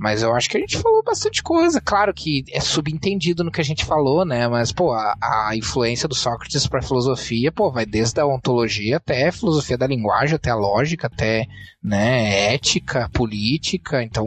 [0.00, 1.78] Mas eu acho que a gente falou bastante coisa.
[1.78, 4.48] Claro que é subentendido no que a gente falou, né?
[4.48, 8.96] Mas, pô, a, a influência do Sócrates para a filosofia, pô, vai desde a ontologia
[8.96, 11.46] até a filosofia da linguagem, até a lógica, até,
[11.82, 14.02] né, ética, política.
[14.02, 14.26] Então,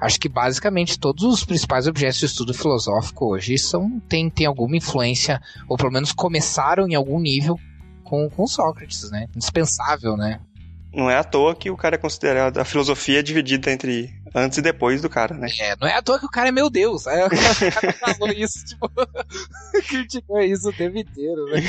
[0.00, 4.76] acho que basicamente todos os principais objetos de estudo filosófico hoje são tem, tem alguma
[4.76, 7.58] influência, ou pelo menos começaram em algum nível
[8.04, 9.26] com, com Sócrates, né?
[9.34, 10.38] Indispensável, né?
[10.94, 14.62] Não é à toa que o cara é considerado a filosofia dividida entre antes e
[14.62, 15.48] depois do cara, né?
[15.60, 17.06] É, não é à toa que o cara é meu Deus.
[17.06, 18.90] Aí o cara falou isso, tipo,
[19.88, 21.60] criticou isso o tempo inteiro, né?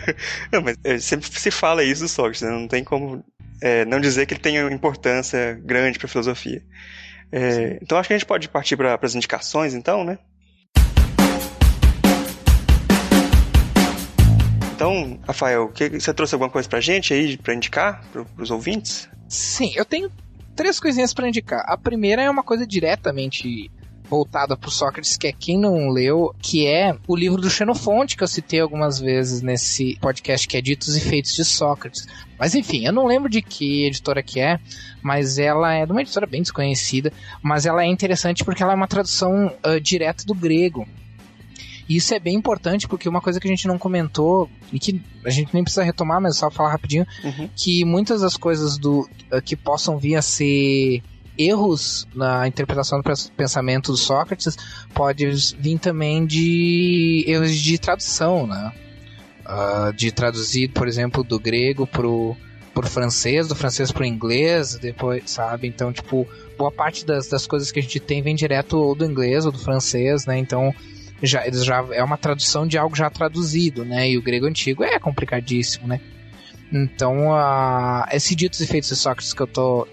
[0.52, 2.50] não, mas é, sempre se fala isso do Sócrates, né?
[2.50, 3.24] Não tem como
[3.62, 6.62] é, não dizer que ele tem importância grande para a filosofia.
[7.30, 10.18] É, então acho que a gente pode partir para as indicações, então, né?
[14.74, 19.08] Então, Rafael, que, você trouxe alguma coisa pra gente aí, pra indicar pro, pros ouvintes?
[19.28, 20.08] Sim, eu tenho
[20.58, 21.64] três coisinhas para indicar.
[21.68, 23.70] A primeira é uma coisa diretamente
[24.10, 28.24] voltada para Sócrates, que é quem não leu, que é o livro do Xenofonte, que
[28.24, 32.08] eu citei algumas vezes nesse podcast, que é Ditos e Feitos de Sócrates.
[32.36, 34.58] Mas enfim, eu não lembro de que editora que é,
[35.00, 38.76] mas ela é de uma editora bem desconhecida, mas ela é interessante porque ela é
[38.76, 40.88] uma tradução uh, direta do grego.
[41.88, 45.30] Isso é bem importante porque uma coisa que a gente não comentou e que a
[45.30, 47.48] gente nem precisa retomar, mas só falar rapidinho, uhum.
[47.56, 51.02] que muitas das coisas do uh, que possam vir a ser
[51.38, 53.04] erros na interpretação do
[53.36, 54.56] pensamento do Sócrates
[54.92, 55.24] pode
[55.58, 58.72] vir também de erros de tradução, né?
[59.46, 62.36] Uh, de traduzir, por exemplo, do grego pro,
[62.74, 65.68] pro francês, do francês pro inglês, depois, sabe?
[65.68, 66.28] Então, tipo,
[66.58, 69.52] boa parte das, das coisas que a gente tem vem direto ou do inglês ou
[69.52, 70.36] do francês, né?
[70.36, 70.74] Então,
[71.22, 74.10] já, eles já é uma tradução de algo já traduzido, né?
[74.10, 76.00] E o grego antigo é complicadíssimo, né?
[76.72, 79.88] Então, uh, esse ditos e feitos de Sócrates que eu tô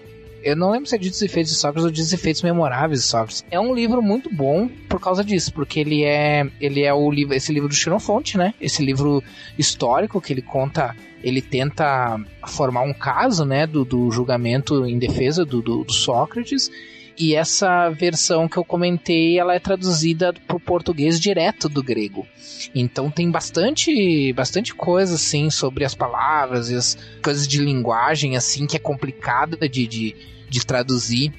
[0.46, 3.00] eu não lembro se é Ditos e Feitos de Sócrates ou Ditos e Feitos Memoráveis
[3.00, 3.44] de Sócrates.
[3.50, 7.34] É um livro muito bom por causa disso, porque ele é ele é o livro,
[7.34, 8.54] esse livro do Xenofonte, né?
[8.60, 9.20] Esse livro
[9.58, 12.16] histórico que ele conta, ele tenta
[12.46, 16.70] formar um caso, né, do, do julgamento em defesa do, do, do Sócrates
[17.18, 22.26] e essa versão que eu comentei, ela é traduzida para o português direto do grego.
[22.74, 28.66] Então tem bastante, bastante coisa assim sobre as palavras e as coisas de linguagem assim
[28.66, 30.16] que é complicada de, de,
[30.48, 31.32] de traduzir.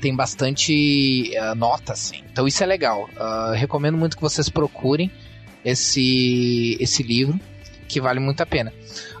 [0.00, 2.22] Tem bastante uh, nota assim.
[2.30, 3.08] Então isso é legal.
[3.16, 5.10] Uh, recomendo muito que vocês procurem
[5.64, 7.38] esse esse livro
[7.88, 8.72] que vale muito a pena.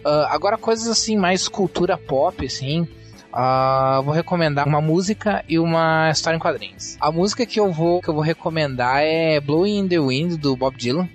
[0.04, 2.86] Uh, agora coisas assim mais cultura pop assim
[3.32, 6.96] Uh, vou recomendar uma música e uma história em quadrinhos.
[6.98, 10.56] A música que eu vou que eu vou recomendar é Blowing in the Wind do
[10.56, 11.08] Bob Dylan.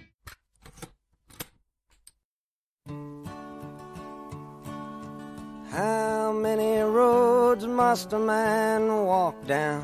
[5.72, 9.84] How many roads must a man walk down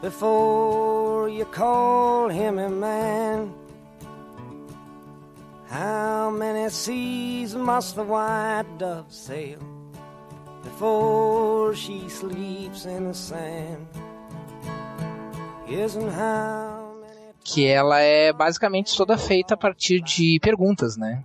[0.00, 3.52] before you call him a man?
[5.68, 9.75] How many seas must the white dove sail?
[10.66, 13.86] Before she sleeps in the sand.
[15.68, 16.86] Isn't how
[17.46, 21.22] que ela é basicamente toda feita a partir de perguntas, né?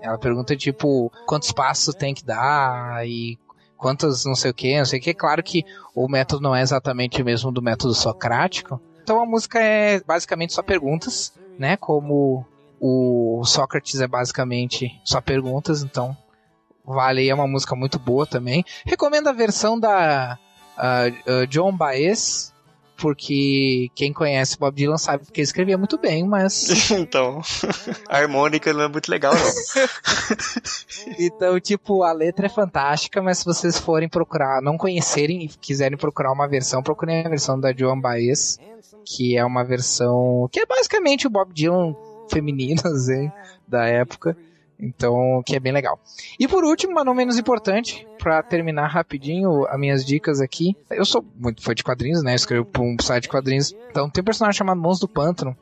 [0.00, 3.36] Ela pergunta tipo quantos passos tem que dar e
[3.76, 5.12] quantos não sei o que, não sei o que.
[5.12, 8.80] Claro que o método não é exatamente o mesmo do método socrático.
[9.02, 11.76] Então a música é basicamente só perguntas, né?
[11.76, 12.46] Como
[12.80, 16.16] o Sócrates é basicamente só perguntas, então
[16.86, 18.64] Vale, é uma música muito boa também.
[18.84, 20.38] Recomendo a versão da
[20.78, 22.52] uh, uh, John Baez,
[22.96, 26.90] porque quem conhece Bob Dylan sabe que ele escrevia muito bem, mas.
[26.92, 27.40] então,
[28.08, 29.86] a harmônica não é muito legal, não.
[31.18, 35.98] então, tipo, a letra é fantástica, mas se vocês forem procurar, não conhecerem e quiserem
[35.98, 38.58] procurar uma versão, procurem a versão da Joan Baez,
[39.04, 41.94] que é uma versão que é basicamente o Bob Dylan
[42.30, 43.30] feminino, assim,
[43.66, 44.36] da época.
[44.78, 45.98] Então, que é bem legal.
[46.38, 50.76] E por último, mas não menos importante, para terminar rapidinho as minhas dicas aqui.
[50.90, 52.32] Eu sou muito fã de quadrinhos, né?
[52.32, 53.74] Eu escrevo para um site de quadrinhos.
[53.90, 55.56] Então, tem um personagem chamado Mons do Pântano,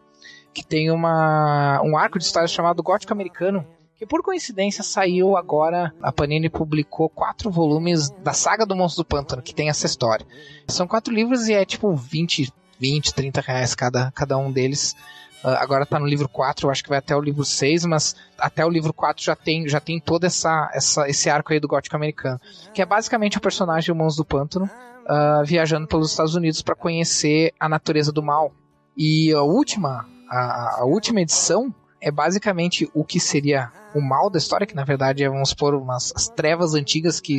[0.53, 5.95] que tem uma, um arco de história chamado Gótico Americano, que por coincidência saiu agora.
[6.03, 10.27] A Panini publicou quatro volumes da saga do Monstro do Pântano, que tem essa história.
[10.67, 14.97] São quatro livros e é tipo 20, 20, 30 reais cada, cada um deles.
[15.45, 18.17] Uh, agora tá no livro 4, eu acho que vai até o livro 6, mas
[18.39, 21.69] até o livro 4 já tem, já tem todo essa, essa, esse arco aí do
[21.69, 22.41] gótico americano.
[22.73, 27.53] Que é basicamente o personagem Humanos do Pântano uh, viajando pelos Estados Unidos para conhecer
[27.61, 28.53] a natureza do mal.
[28.97, 34.39] E a última, a, a, última edição é basicamente o que seria o mal da
[34.39, 37.37] história, que na verdade é, vamos supor, umas as trevas antigas que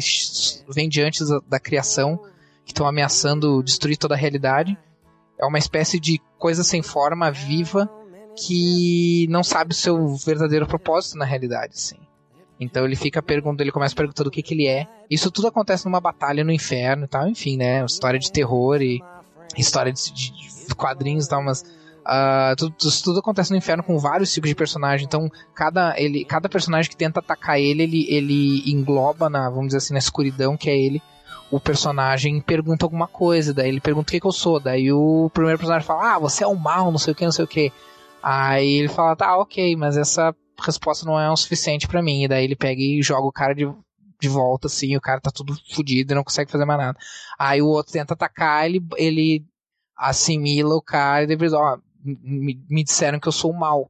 [0.69, 2.19] vêm de antes da, da criação,
[2.63, 4.77] que estão ameaçando destruir toda a realidade
[5.37, 7.89] é uma espécie de coisa sem forma, viva,
[8.35, 11.97] que não sabe o seu verdadeiro propósito na realidade, assim.
[12.59, 14.87] Então ele fica perguntando, ele começa perguntando o que, que ele é.
[15.09, 17.83] Isso tudo acontece numa batalha no inferno e tal, enfim, né?
[17.83, 19.01] História de terror e
[19.57, 24.33] história de, de, quadrinhos e tal, mas uh, tudo, tudo, acontece no inferno com vários
[24.33, 25.05] tipos de personagem.
[25.05, 29.77] Então cada, ele, cada personagem que tenta atacar ele, ele, ele engloba na, vamos dizer
[29.77, 31.01] assim, na escuridão que é ele
[31.51, 35.29] o personagem pergunta alguma coisa, daí ele pergunta o que, que eu sou, daí o
[35.33, 37.47] primeiro personagem fala, ah, você é o mal, não sei o que, não sei o
[37.47, 37.71] que.
[38.21, 42.23] Aí ele fala, tá, ok, mas essa resposta não é o suficiente para mim.
[42.23, 43.71] E daí ele pega e joga o cara de,
[44.19, 46.97] de volta, assim, o cara tá tudo fodido e não consegue fazer mais nada.
[47.37, 49.45] Aí o outro tenta atacar, ele, ele
[49.95, 53.89] assimila o cara e depois, ó, me, me disseram que eu sou o mal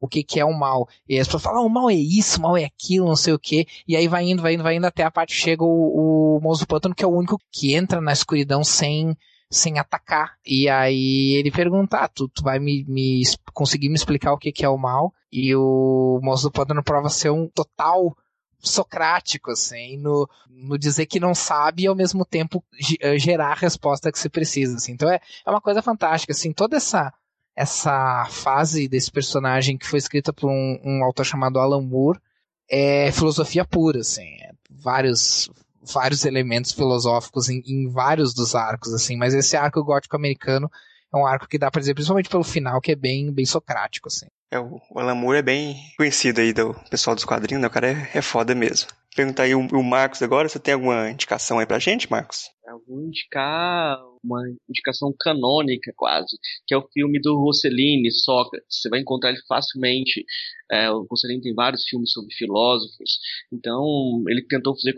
[0.00, 0.88] o que, que é o mal.
[1.08, 3.34] E as pessoas falam, ah, o mal é isso, o mal é aquilo, não sei
[3.34, 3.66] o que.
[3.86, 6.40] E aí vai indo, vai indo, vai indo até a parte que chega o, o
[6.40, 9.14] Moço do Pântano, que é o único que entra na escuridão sem,
[9.50, 10.36] sem atacar.
[10.44, 13.22] E aí ele pergunta, ah, tu, tu vai me, me
[13.52, 15.12] conseguir me explicar o que, que é o mal?
[15.30, 18.16] E o Moço do Pântano prova ser um total
[18.62, 22.62] socrático, assim, no, no dizer que não sabe e ao mesmo tempo
[23.16, 24.92] gerar a resposta que se precisa, assim.
[24.92, 27.12] Então é, é uma coisa fantástica, assim, toda essa
[27.60, 32.18] essa fase desse personagem que foi escrita por um, um autor chamado Alan Moore
[32.70, 35.50] é filosofia pura, assim, é vários
[35.82, 40.70] vários elementos filosóficos em, em, vários dos arcos, assim, mas esse arco gótico americano
[41.12, 44.08] é um arco que dá para dizer, principalmente pelo final, que é bem, bem socrático,
[44.08, 44.26] assim.
[44.50, 47.68] É, o Alan Moore é bem conhecido aí do pessoal dos quadrinhos, né?
[47.68, 48.88] O cara é, é foda mesmo.
[49.14, 52.50] Perguntar aí o, o Marcos agora, você tem alguma indicação aí pra gente, Marcos?
[52.66, 58.80] Eu vou indicar uma indicação canônica quase, que é o filme do Rossellini, Sócrates.
[58.80, 60.24] Você vai encontrar ele facilmente.
[60.70, 63.18] É, o Rossellini tem vários filmes sobre filósofos,
[63.52, 64.94] então ele tentou fazer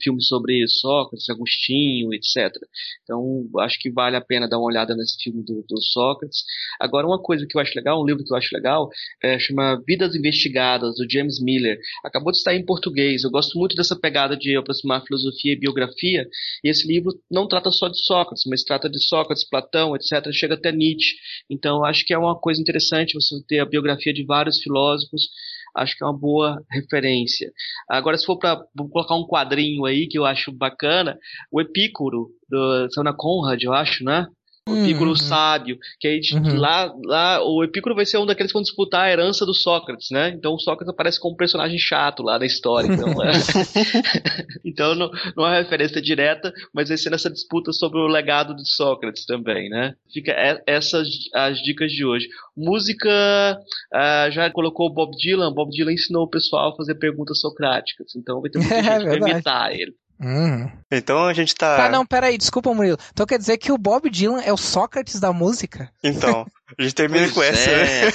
[0.00, 2.54] filmes sobre Sócrates, Agostinho, etc.
[3.02, 6.44] Então acho que vale a pena dar uma olhada nesse filme do, do Sócrates.
[6.78, 8.88] Agora uma coisa que eu acho legal, um livro que eu acho legal,
[9.20, 11.76] é, chama Vidas Investigadas do James Miller.
[12.04, 13.24] Acabou de sair em português.
[13.24, 16.24] Eu gosto muito dessa pegada de aproximar filosofia e biografia.
[16.62, 20.30] E esse livro não trata só de Sócrates, mas trata de Sócrates, Platão, etc.
[20.32, 21.16] Chega até Nietzsche.
[21.50, 25.28] Então, acho que é uma coisa interessante você ter a biografia de vários filósofos.
[25.76, 27.52] Acho que é uma boa referência.
[27.88, 28.62] Agora, se for para
[28.92, 31.18] colocar um quadrinho aí que eu acho bacana,
[31.52, 34.26] o Epícoro, do Sana Conrad, eu acho, né?
[34.68, 35.16] O Epicuro uhum.
[35.16, 36.58] sábio, que aí uhum.
[36.58, 40.10] lá, lá o Epicuro vai ser um daqueles que vão disputar a herança do Sócrates,
[40.10, 40.30] né?
[40.30, 42.92] Então o Sócrates aparece como um personagem chato lá na história.
[42.92, 43.30] Então, é...
[44.64, 48.68] então não, não é referência direta, mas vai ser nessa disputa sobre o legado de
[48.68, 49.94] Sócrates também, né?
[50.12, 50.32] Fica
[50.66, 52.28] essas as dicas de hoje.
[52.56, 53.60] Música,
[53.94, 58.16] uh, já colocou o Bob Dylan, Bob Dylan ensinou o pessoal a fazer perguntas socráticas,
[58.16, 59.94] então vai ter muita gente é, que imitar ele.
[60.18, 60.70] Uhum.
[60.90, 61.76] Então a gente tá.
[61.76, 62.96] Tá, não, peraí, desculpa, Murilo.
[63.12, 65.90] Então quer dizer que o Bob Dylan é o Sócrates da música?
[66.02, 66.46] Então,
[66.78, 67.48] a gente termina pois com é.
[67.48, 68.12] essa, né?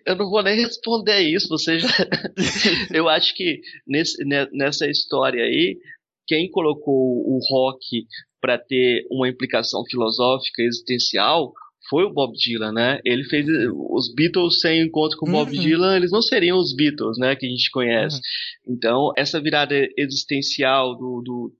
[0.04, 1.88] Eu não vou nem responder isso, você já.
[2.92, 4.16] Eu acho que nesse,
[4.52, 5.78] nessa história aí,
[6.26, 8.04] quem colocou o rock
[8.40, 11.52] para ter uma implicação filosófica existencial
[11.88, 13.00] foi o Bob Dylan, né?
[13.04, 13.46] Ele fez
[13.90, 15.62] os Beatles sem encontro com o Bob uhum.
[15.62, 17.34] Dylan, eles não seriam os Beatles, né?
[17.34, 18.16] Que a gente conhece.
[18.66, 18.74] Uhum.
[18.74, 21.52] Então, essa virada existencial do, do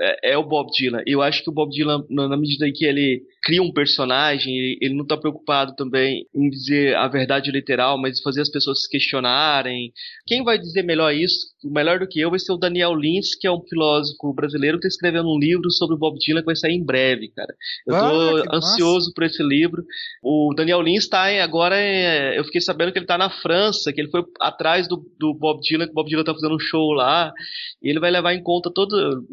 [0.00, 1.02] é, é, o Bob Dylan.
[1.06, 4.94] Eu acho que o Bob Dylan, na medida em que ele cria um personagem, ele
[4.94, 9.92] não está preocupado também em dizer a verdade literal, mas fazer as pessoas se questionarem.
[10.26, 13.46] Quem vai dizer melhor isso, melhor do que eu, vai ser o Daniel Lins, que
[13.46, 16.56] é um filósofo brasileiro que está escrevendo um livro sobre o Bob Dylan que vai
[16.56, 17.54] sair em breve, cara.
[17.86, 19.12] Eu estou ah, ansioso massa.
[19.14, 19.84] por esse livro.
[20.22, 24.00] O Daniel Lins está agora, em, eu fiquei sabendo que ele está na França, que
[24.00, 26.92] ele foi atrás do, do Bob Dylan, que o Bob Dylan está fazendo um show
[26.92, 27.32] lá,
[27.82, 29.24] e ele vai levar em conta todo,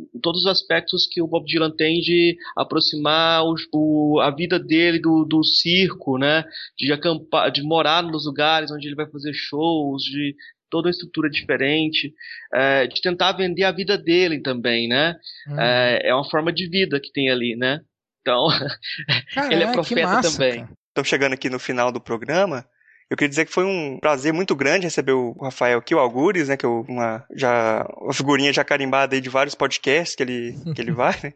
[0.42, 5.00] todos os aspectos que o Bob Dylan tem de aproximar o, o a vida dele
[5.00, 6.44] do, do circo, né?
[6.78, 10.36] De acampar, de morar nos lugares onde ele vai fazer shows, de
[10.70, 12.14] toda a estrutura diferente,
[12.54, 15.16] é, de tentar vender a vida dele também, né?
[15.48, 15.60] Hum.
[15.60, 17.82] É, é, uma forma de vida que tem ali, né?
[18.22, 18.48] Então,
[19.52, 20.68] ele é profeta massa, também.
[20.90, 22.66] Estamos chegando aqui no final do programa.
[23.12, 26.48] Eu queria dizer que foi um prazer muito grande receber o Rafael aqui, o Algures,
[26.48, 30.58] né, que é uma, já, uma figurinha já carimbada aí de vários podcasts que ele,
[30.74, 31.34] que ele vai, né?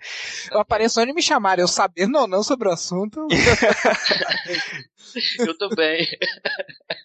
[0.50, 3.28] Eu apareço onde me chamaram, eu sabendo ou não sobre o assunto.
[5.38, 6.08] eu também.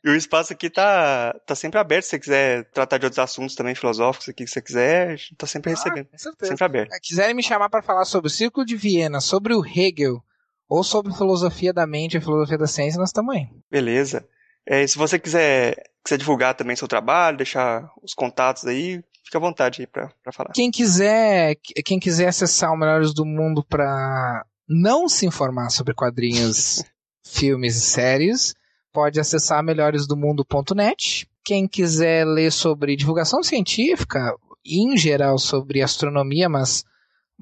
[0.05, 3.57] E o espaço aqui tá, tá sempre aberto, se você quiser tratar de outros assuntos
[3.57, 6.09] também filosóficos aqui que você quiser, a gente tá sempre ah, recebendo.
[6.17, 6.93] Sempre aberto.
[6.93, 10.23] Se quiserem me chamar para falar sobre o Círculo de Viena, sobre o Hegel,
[10.69, 13.49] ou sobre filosofia da mente e filosofia da ciência, nós estamos aí.
[13.69, 14.25] Beleza.
[14.67, 19.41] É, se você quiser, quiser divulgar também seu trabalho, deixar os contatos aí, fica à
[19.41, 20.53] vontade aí para falar.
[20.53, 26.85] Quem quiser, quem quiser acessar o Melhores do Mundo para não se informar sobre quadrinhos,
[27.27, 28.55] filmes e séries,
[28.93, 31.29] pode acessar melhoresdomundo.net.
[31.45, 34.35] Quem quiser ler sobre divulgação científica,
[34.65, 36.85] em geral sobre astronomia, mas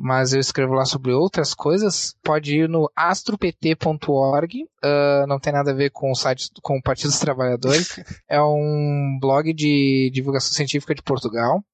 [0.01, 5.73] mas eu escrevo lá sobre outras coisas, pode ir no astropt.org, uh, não tem nada
[5.73, 10.53] a ver com o site, com o Partido dos Trabalhadores, é um blog de divulgação
[10.53, 11.65] científica de Portugal,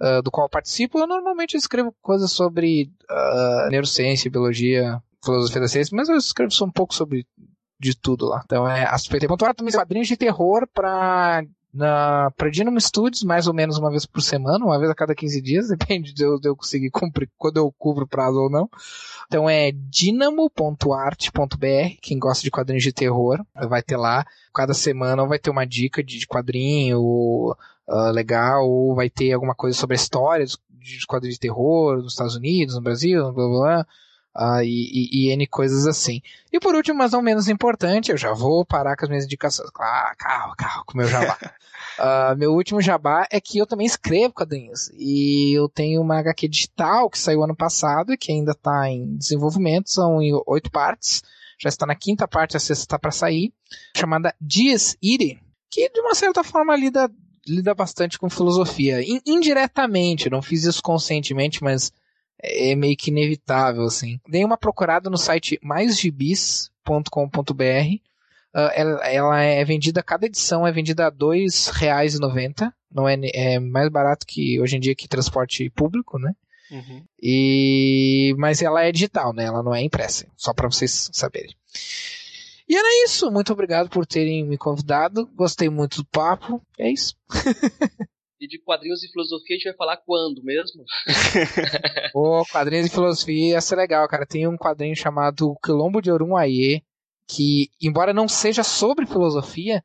[0.00, 1.00] uh, do qual participo.
[1.00, 6.66] Eu normalmente escrevo coisas sobre uh, neurociência, biologia, filosofia da ciência, mas eu escrevo só
[6.66, 7.26] um pouco sobre
[7.80, 8.40] de tudo lá.
[8.44, 11.42] Então é astropt.org, também quadrinhos de terror para
[11.76, 15.42] para Dynamo Studios, mais ou menos uma vez por semana, uma vez a cada 15
[15.42, 18.68] dias, depende de eu, de eu conseguir cumprir, quando eu cubro o prazo ou não.
[19.26, 21.26] Então é dinamo.art.br,
[22.00, 26.02] quem gosta de quadrinhos de terror, vai ter lá, cada semana vai ter uma dica
[26.02, 31.40] de quadrinho uh, legal, ou vai ter alguma coisa sobre a história de quadrinhos de
[31.40, 33.86] terror nos Estados Unidos, no Brasil, blá blá blá
[34.36, 36.20] uh, e, e, e, N coisas assim.
[36.52, 39.70] E por último, mas não menos importante, eu já vou parar com as minhas indicações.
[39.70, 41.38] Claro, carro, carro, com o meu jabá.
[41.98, 44.90] uh, meu último jabá é que eu também escrevo quadrinhos.
[44.94, 49.16] E eu tenho uma HQ digital que saiu ano passado e que ainda está em
[49.16, 51.22] desenvolvimento, são em oito partes.
[51.58, 53.52] Já está na quinta parte, a sexta está para sair,
[53.96, 57.08] chamada Dias Ire, que de uma certa forma lida,
[57.46, 59.00] lida bastante com filosofia.
[59.02, 61.92] In, indiretamente, não fiz isso conscientemente, mas
[62.44, 64.20] é meio que inevitável, assim.
[64.28, 67.24] Dei uma procurada no site maisgibis.com.br.
[68.54, 72.72] Uh, ela, ela, é vendida, cada edição é vendida a R$ 2,90.
[72.92, 76.32] Não é, é mais barato que hoje em dia que transporte público, né?
[76.70, 77.04] Uhum.
[77.20, 79.44] E, mas ela é digital, né?
[79.44, 80.26] Ela não é impressa.
[80.36, 81.54] Só para vocês saberem.
[82.68, 83.30] E era isso.
[83.30, 85.26] Muito obrigado por terem me convidado.
[85.34, 86.62] Gostei muito do papo.
[86.78, 87.16] É isso.
[88.44, 90.84] E de quadrinhos e filosofia a gente vai falar quando mesmo?
[92.12, 94.26] Pô, quadrinhos e filosofia ia ser legal, cara.
[94.26, 96.82] Tem um quadrinho chamado Quilombo de Orunhaê,
[97.26, 99.82] que, embora não seja sobre filosofia,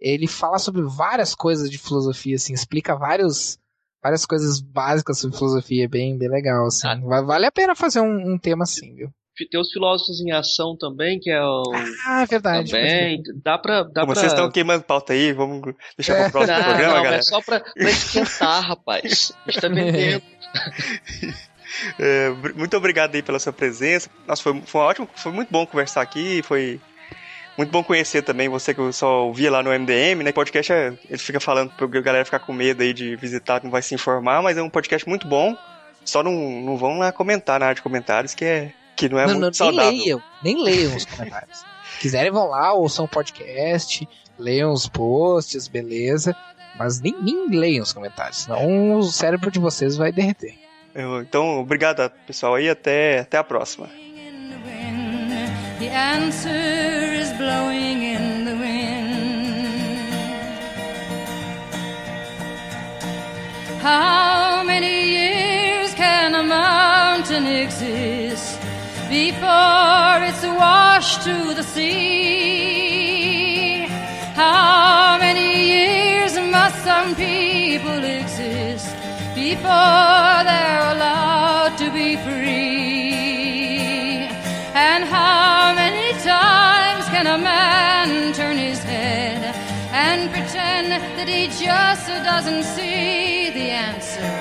[0.00, 3.56] ele fala sobre várias coisas de filosofia, assim, explica vários,
[4.02, 6.88] várias coisas básicas sobre filosofia, bem, bem legal, assim.
[6.88, 7.22] Ah.
[7.22, 9.14] Vale a pena fazer um, um tema assim, viu?
[9.50, 11.62] Tem os filósofos em ação também, que é o.
[12.06, 12.70] Ah, verdade.
[12.70, 13.22] Também.
[13.42, 13.82] Dá pra.
[13.82, 14.14] Dá pra...
[14.14, 16.22] vocês estão queimando pauta aí, vamos deixar é.
[16.24, 17.16] pro próximo não, programa, não, galera.
[17.16, 19.32] É só pra, pra esquentar, rapaz.
[19.46, 20.22] A gente tá vendendo.
[21.98, 24.10] É, muito obrigado aí pela sua presença.
[24.26, 26.78] Nossa, foi, foi ótimo, foi muito bom conversar aqui, foi
[27.56, 30.32] muito bom conhecer também você que eu só ouvia lá no MDM, né?
[30.32, 33.82] Podcast é, ele fica falando pra galera ficar com medo aí de visitar, não vai
[33.82, 35.56] se informar, mas é um podcast muito bom.
[36.04, 39.26] Só não, não vão lá comentar na área de comentários, que é que não é
[39.26, 39.90] não, muito não, saudável.
[39.90, 41.64] Nem leiam, nem leiam os comentários.
[42.00, 46.36] Quiserem vão lá, ouçam o podcast, leiam os posts, beleza.
[46.78, 50.58] Mas nem, nem leiam os comentários, senão o cérebro de vocês vai derreter.
[50.94, 53.88] Então, obrigado pessoal aí, até, até a próxima.
[55.78, 59.02] The answer is blowing in the wind.
[63.82, 68.61] How many years can a mountain exist?
[69.12, 73.04] before it's washed to the sea.
[74.34, 78.88] How many years must some people exist
[79.34, 83.12] before they're allowed to be free?
[84.72, 89.54] And how many times can a man turn his head
[89.92, 94.32] and pretend that he just doesn't see the answer?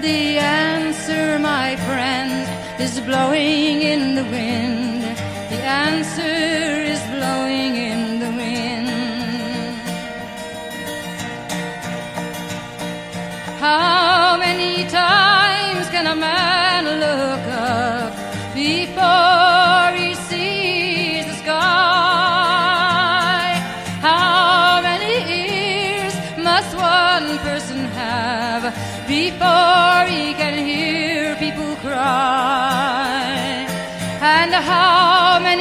[0.00, 5.02] The answer, my friend is blowing in the wind.
[5.50, 6.36] The answer
[6.92, 8.88] is blowing in the wind.
[13.58, 18.14] How many times can a man look up
[18.54, 19.47] before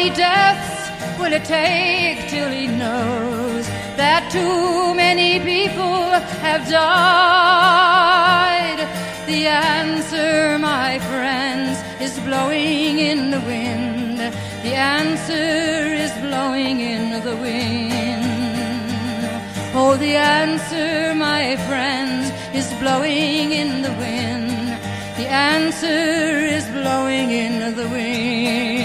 [0.10, 0.89] deaths
[1.20, 6.10] will it take till he knows that too many people
[6.45, 7.58] have died?
[9.26, 14.20] The answer, my friends, is blowing in the wind.
[14.64, 18.26] The answer is blowing in the wind.
[19.74, 24.78] Oh, the answer, my friends, is blowing in the wind.
[25.18, 28.76] The answer is blowing in the wind.